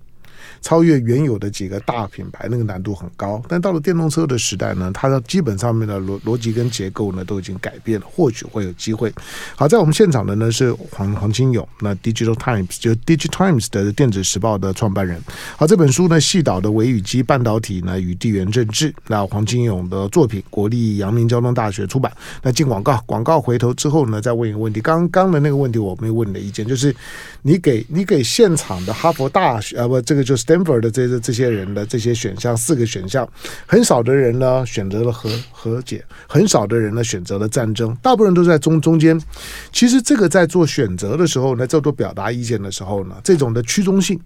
[0.61, 3.43] 超越原有的几个大品牌，那个难度很高。
[3.49, 9.13] 但到了电动车的时代呢，它的基本上面的逻逻辑跟结构呢都已经改变了，或许会有机会。
[9.57, 15.21] 好，在我们现场的呢是黄黄金勇，那 Digital Times 就 Digital Times 的电子时报的创办人。
[15.57, 18.95] 好，这本书呢细岛的微与机半导体呢与地缘政治。
[19.07, 22.13] 那黄金勇的作品，国立阳明交通大学出版。
[22.43, 24.81] 那进广告，广告回头之后呢，再问一个问题。
[24.81, 26.95] 刚刚的那个问题我没有问你的意见，就是
[27.43, 30.41] 你给你给现场的哈佛大学啊不，这个就。
[30.41, 33.29] Stanford 的这些这些人的这些选项，四个选项，
[33.67, 39.21] 很少的人呢选择了和和解，很少的人呢选择了战争，大部分人都在中中间。
[39.71, 44.19] 其实这个在做选择的时候呢，在做表达意见的时候呢，这种的趋中性，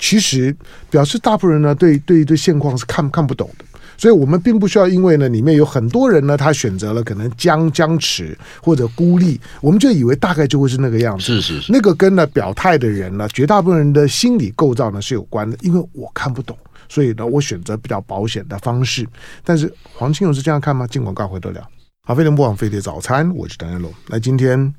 [0.00, 0.54] 其实
[0.90, 3.64] 表示大部分人呢对对对现况是看看不懂的。
[3.96, 11.24] 所以我们并不需要，因为呢，里面有很多人呢，他选择了可能僵僵持或者孤立，我们就以为大概就会是那个样子。
[11.24, 16.56] 是是是，那个跟呢表态的人呢，绝大部分人的心理构造呢是有关的，因为我看不懂。
[16.88, 19.06] 所以呢，我选择比较保险的方式。
[19.42, 20.86] 但是黄清勇是这样看吗？
[20.86, 21.66] 尽管告回得了。
[22.06, 23.92] 好，飞碟播网飞的早餐，我是唐湘龙。
[24.08, 24.72] 那今天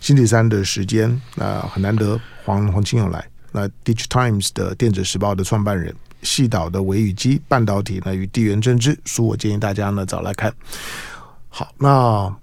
[0.00, 3.24] 星期三的时间，那、呃、很难得黄黄清勇来。
[3.50, 10.52] 那 DigiTimes 的电子时报的创办人，细岛的微与机半导体呢与地缘政治书，我建议大家呢早来看。
[11.48, 11.90] 好，那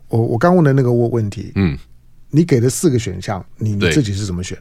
[0.09, 1.77] 我我刚问的那个问问题，嗯，
[2.29, 4.57] 你给的四个选项，你你自己是怎么选？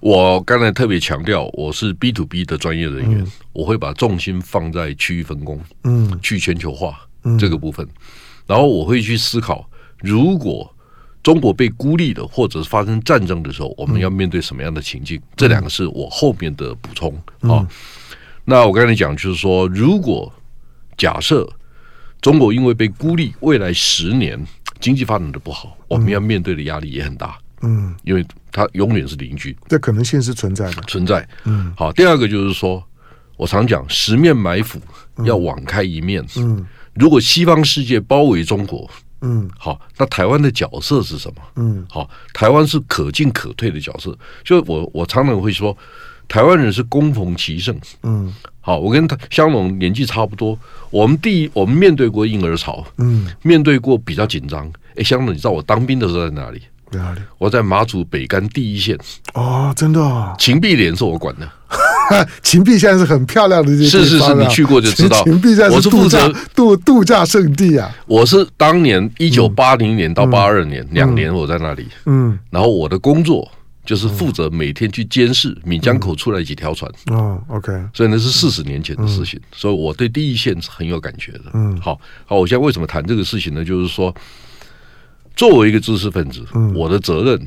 [0.00, 7.00] 我刚才特别强调，我是 B to B 的专业人员，嗯、我会把重心放在区域分工，嗯，去全球化
[7.38, 7.90] 这个部分，嗯、
[8.46, 9.68] 然后我会去思考，
[10.00, 10.72] 如果
[11.22, 15.16] 中国被孤立的，或者是发生战争的时候，我们要面对什么样的情境？
[15.18, 17.60] 嗯、这两个是我后面的补充啊。
[17.60, 17.68] 嗯、
[18.44, 20.32] 那我刚才讲就是说，如果
[20.96, 21.48] 假设
[22.20, 24.42] 中国因为被孤立，未来十年
[24.80, 27.38] 经济发展的不好，我们要面对的压力也很大。
[27.62, 31.28] 嗯，因为它永远是邻居，这可能性是存在的，存在。
[31.44, 32.82] 嗯，好，第二个就是说，
[33.36, 34.80] 我常讲十面埋伏，
[35.24, 36.24] 要网开一面。
[36.36, 36.64] 嗯，
[36.94, 38.88] 如果西方世界包围中国，
[39.20, 41.42] 嗯，好，那台湾的角色是什么？
[41.56, 44.16] 嗯，好，台湾是可进可退的角色。
[44.44, 45.76] 就我我常常会说，
[46.28, 47.78] 台湾人是攻逢其胜。
[48.02, 50.58] 嗯，好，我跟他香龙年纪差不多，
[50.90, 54.70] 我们第一，我们面对过婴儿潮，嗯，面对过比较紧张。
[54.96, 56.62] 哎，香龙，你知道我当兵的时候在哪里？
[56.90, 57.20] 在哪里？
[57.38, 58.98] 我在马祖北干第一线
[59.34, 60.34] 哦，真的、哦。
[60.38, 61.48] 芹壁连是我管的，
[62.42, 64.04] 秦壁现在是很漂亮的地方、啊。
[64.04, 65.22] 是是是，你去过就知道。
[65.24, 67.94] 秦壁现在是度假度度假胜地啊。
[68.06, 73.46] 我是当年一九八零年到八二年两、嗯、年我在那里，嗯，然后我的工作
[73.84, 76.90] 就是负责每天去监视闽江口出来几条船。
[77.06, 81.44] 哦，OK，所以那是四十年前的事情，嗯、所以我对第一线是很有感觉的。
[81.52, 83.64] 嗯，好好，我现在为什么谈这个事情呢？
[83.64, 84.14] 就是说。
[85.38, 87.46] 作为一个知识分子，嗯、我的责任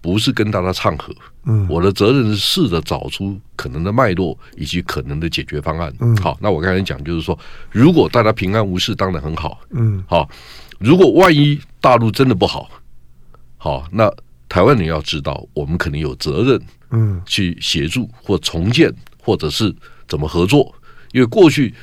[0.00, 1.12] 不是跟大家唱和，
[1.46, 5.92] 嗯、我的责任是试着找出可能的脉络以及可能的解决方案。
[5.98, 7.36] 嗯、好，那我刚才讲就是说，
[7.72, 9.58] 如果大家平安无事，当然很好。
[9.70, 10.30] 嗯，好，
[10.78, 12.70] 如果万一大陆真的不好，
[13.56, 14.08] 好，那
[14.48, 16.62] 台湾人要知道，我们肯定有责任，
[16.92, 19.74] 嗯，去协助或重建，或者是
[20.06, 20.72] 怎么合作，
[21.10, 21.74] 因为过去。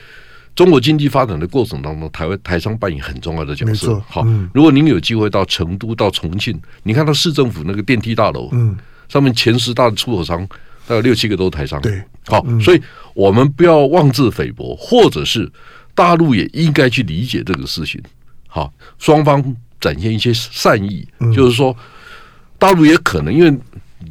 [0.56, 4.00] 中国经济发展的过程当中，台湾台商扮演很重要的角色。
[4.08, 8.78] 好，嗯、如果您有机会到成都、到重庆，你看到市政府那个电梯大楼，嗯，
[9.10, 10.46] 上面前十大的出口商，
[10.86, 11.82] 大概六七个都是台商。
[11.82, 12.82] 对，好，嗯、所以
[13.16, 15.52] 我们不要妄自菲薄，或者是
[15.96, 18.00] 大陆也应该去理解这个事情。
[18.48, 19.44] 好，双方
[19.82, 21.76] 展现一些善意，嗯、就是说，
[22.60, 23.58] 大陆也可能因为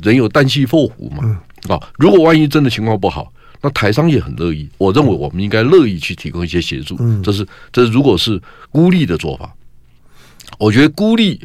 [0.03, 1.19] 人有旦夕祸福嘛。
[1.23, 1.39] 嗯，
[1.69, 3.33] 好，如果万一真的情况不好。
[3.63, 6.97] 那台商也很乐意，我认为我们应该乐意去提供一些协助。
[6.99, 8.41] 嗯，这是这是如果是
[8.71, 9.55] 孤立的做法，
[10.59, 11.41] 我觉得孤立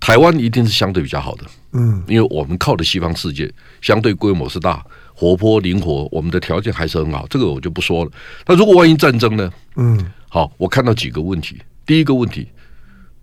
[0.00, 1.44] 台湾一定是相对比较好的。
[1.72, 7.26] 嗯，因为我们靠的西方世界相对规模是大、活泼、灵活，我们的条件还是很好。
[7.28, 8.10] 这个我就不说了。
[8.46, 9.52] 那如果万一战争呢？
[9.76, 11.58] 嗯，好，我看到几个问题。
[11.84, 12.48] 第一个问题，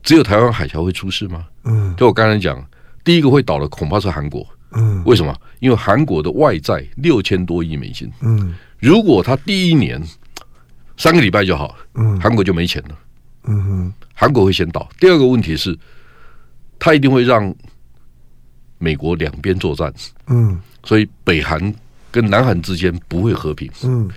[0.04, 1.48] 只有台湾海峡会出事吗？
[1.64, 2.64] 嗯，就我刚才讲，
[3.04, 4.46] 第一个会倒的恐怕是韩国。
[4.72, 5.36] 嗯，为什么？
[5.60, 8.12] 因为韩国的外债六千多亿美金。
[8.22, 10.02] 嗯，如果他第一年
[10.98, 12.98] 三个礼拜就好，嗯，韩国就没钱了。
[13.44, 14.88] 嗯哼，韩国会先倒。
[15.00, 15.78] 第二个问题是，
[16.80, 17.54] 他一定会让
[18.78, 19.94] 美国两边作战。
[20.28, 21.74] 嗯，所以北韩
[22.12, 23.70] 跟南韩之间不会和平。
[23.84, 24.10] 嗯，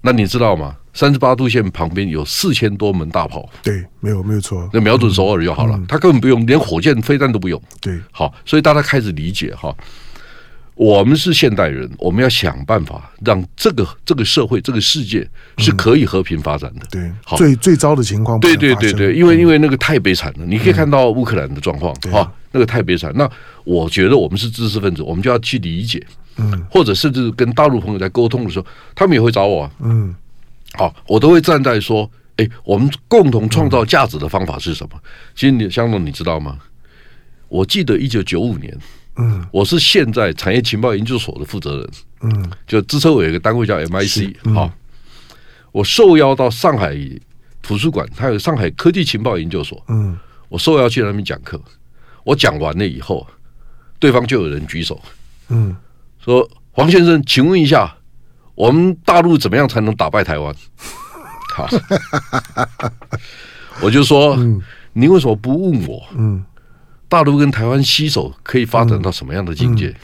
[0.00, 0.76] 那你知道吗？
[0.94, 3.48] 三十八度线旁边有四千多门大炮。
[3.62, 4.68] 对，没有没有错。
[4.72, 7.60] 那瞄准首尔就好了，嗯、他根本不用，连火箭飞弹都不用。
[7.80, 9.74] 对，好，所以大家开始理解哈，
[10.74, 15.26] 我们是现代人，我们要想办法让这个这个社会、这个世界
[15.58, 16.80] 是可以和平发展的。
[16.84, 18.38] 嗯、对，好，最最糟的情况。
[18.40, 23.12] 对对对对，因为因为那个太悲惨了，嗯、你可以看到乌克兰的状况，哈、嗯，那个太悲惨。
[23.14, 23.30] 那
[23.64, 26.04] 我觉得我们是知识分子，我们就要去理解，
[26.36, 30.14] 嗯，或者甚至跟大陆朋友在沟通的时候，他们也会找我，嗯。
[30.74, 34.98] 好，我都会站在说，哎，我们共同创造价值的方法是什么？
[35.34, 36.58] 其实你香龙，你知道吗？
[37.48, 38.74] 我记得一九九五年，
[39.16, 41.90] 嗯，我是现在产业情报研究所的负责人，
[42.22, 44.72] 嗯，就资策会有一个单位叫 MIC，好，
[45.72, 46.96] 我受邀到上海
[47.60, 50.18] 图书馆，它有上海科技情报研究所，嗯，
[50.48, 51.60] 我受邀去那边讲课，
[52.24, 53.26] 我讲完了以后，
[53.98, 54.98] 对方就有人举手，
[55.50, 55.76] 嗯，
[56.24, 57.94] 说黄先生，请问一下。
[58.54, 60.54] 我们大陆怎么样才能打败台湾？
[61.54, 61.68] 好，
[63.82, 64.36] 我就说，
[64.94, 66.02] 你为什么不问我？
[66.16, 66.42] 嗯，
[67.08, 69.94] 大陆跟台湾携手可以发展到什么样的境界？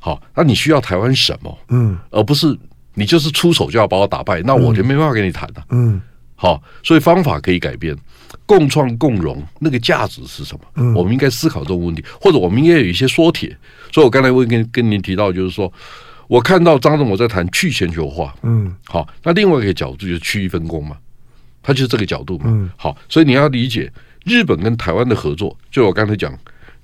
[0.00, 1.58] 好，那你需要台湾什么？
[1.68, 2.58] 嗯，而不是
[2.94, 5.64] 你就是出手就要把我打败，那我就没办法跟你谈了。
[5.70, 6.00] 嗯，
[6.34, 7.96] 好，所以方法可以改变，
[8.44, 10.64] 共创共荣，那个价值是什么？
[10.74, 13.56] 嗯，我们应该思考这个问题，或者我们应该有一些缩帖。
[13.92, 15.72] 所以我刚才会跟跟您提到，就是说。
[16.30, 20.96] 我看到张忠谋在谈去全球化，嗯，好，那另外一个角度就是区域分工嘛，
[21.60, 23.92] 他就是这个角度嘛，嗯，好，所以你要理解
[24.24, 26.32] 日本跟台湾的合作，就我刚才讲，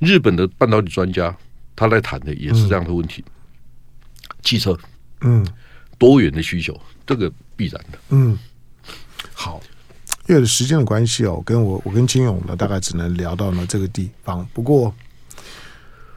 [0.00, 1.32] 日本的半导体专家
[1.76, 4.76] 他来谈的也是这样的问题，嗯、汽车，
[5.20, 5.46] 嗯，
[5.96, 6.76] 多元的需求，
[7.06, 8.36] 这个必然的，嗯，
[9.32, 9.60] 好，
[10.28, 14.92] 因为时间的关系哦，跟我我跟金勇呢，大概只能聊到呢这个地方，不过。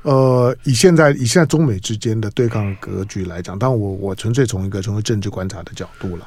[0.04, 6.26] 呃，以现在以现在中美之间的对抗格局来讲，当然我我纯粹从一个从政治观察的角度了，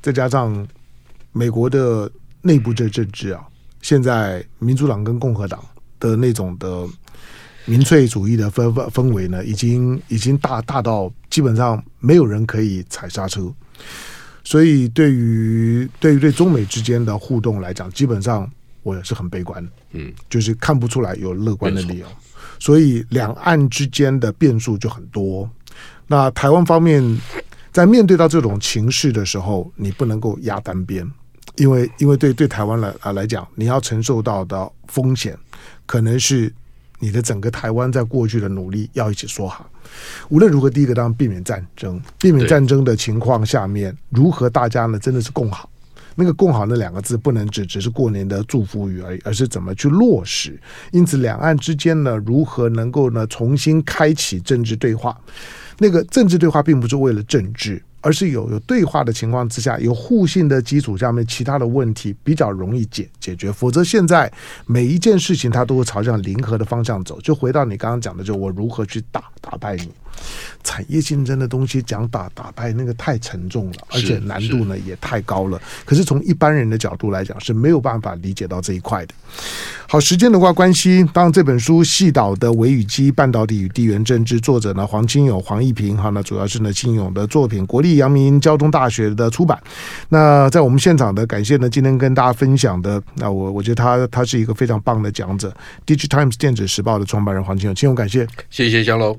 [0.00, 0.66] 再加上
[1.32, 3.46] 美国的内部的政治啊，
[3.82, 5.62] 现在民主党跟共和党
[6.00, 6.86] 的那种的
[7.66, 13.52] 民粹主义的氛氛氛围呢，已经已经大大到基本上没有人可以踩刹车，
[14.42, 18.50] 所以对于对于对中美之间的互动来讲，基本上
[18.86, 22.06] 我也是很悲观的，嗯，就是看不出来有乐观的理由。
[22.60, 25.50] 所以两岸之间的变数就很多。
[26.06, 27.02] 那台湾方面
[27.72, 31.04] 在面对到这种情势的时候，你不能够压单边，
[31.56, 35.36] 因为因为对对台湾来啊来讲，你要承受到的风险，
[35.84, 36.54] 可能是
[37.00, 39.68] 你的整个台湾在过去的努力要一起说好。
[40.28, 45.68] 无论如何，第一个当然避免战争，避免战争的情况下面，如何大家呢真的是共好。
[46.16, 50.58] 那个“共好”那两个字不能只只是过年的祝福语而已，而是怎么去落实。
[50.90, 55.16] 因此，两岸之间呢，如何能够呢重新开启政治对话？
[55.78, 63.52] 那个政治对话并不是为了政治，而是有有对话的情况之下，有互信的基础下面，其他的问题比较容易解解决。
[63.52, 64.32] 否则，现在
[64.64, 67.20] 每一件事情它都会朝向零和的方向走。
[67.20, 69.90] 就回到你刚刚讲的，就我如何去打打败你。
[70.62, 75.60] 产业竞争的东西讲打打败那个太沉重了，而且难度呢也太高了。
[75.84, 79.14] 可是从一般人的角度来讲是没有办法理解到这一块的。
[79.88, 89.56] 好，时间的话关系，当然这本书《细岛的微雨姬：半导体与地缘政治》，作者呢黄清勇、黄一平，哈，那主要是呢清勇的作品，国立阳明交通大学的出版。
[90.08, 95.54] 那在我们现场的感谢呢，今天跟大家分享的，那我我觉得他他是一个非常棒的讲者，
[95.96, 99.16] 《DigiTimes 电子时报》的创办人黄清勇，清勇感谢，谢谢江楼。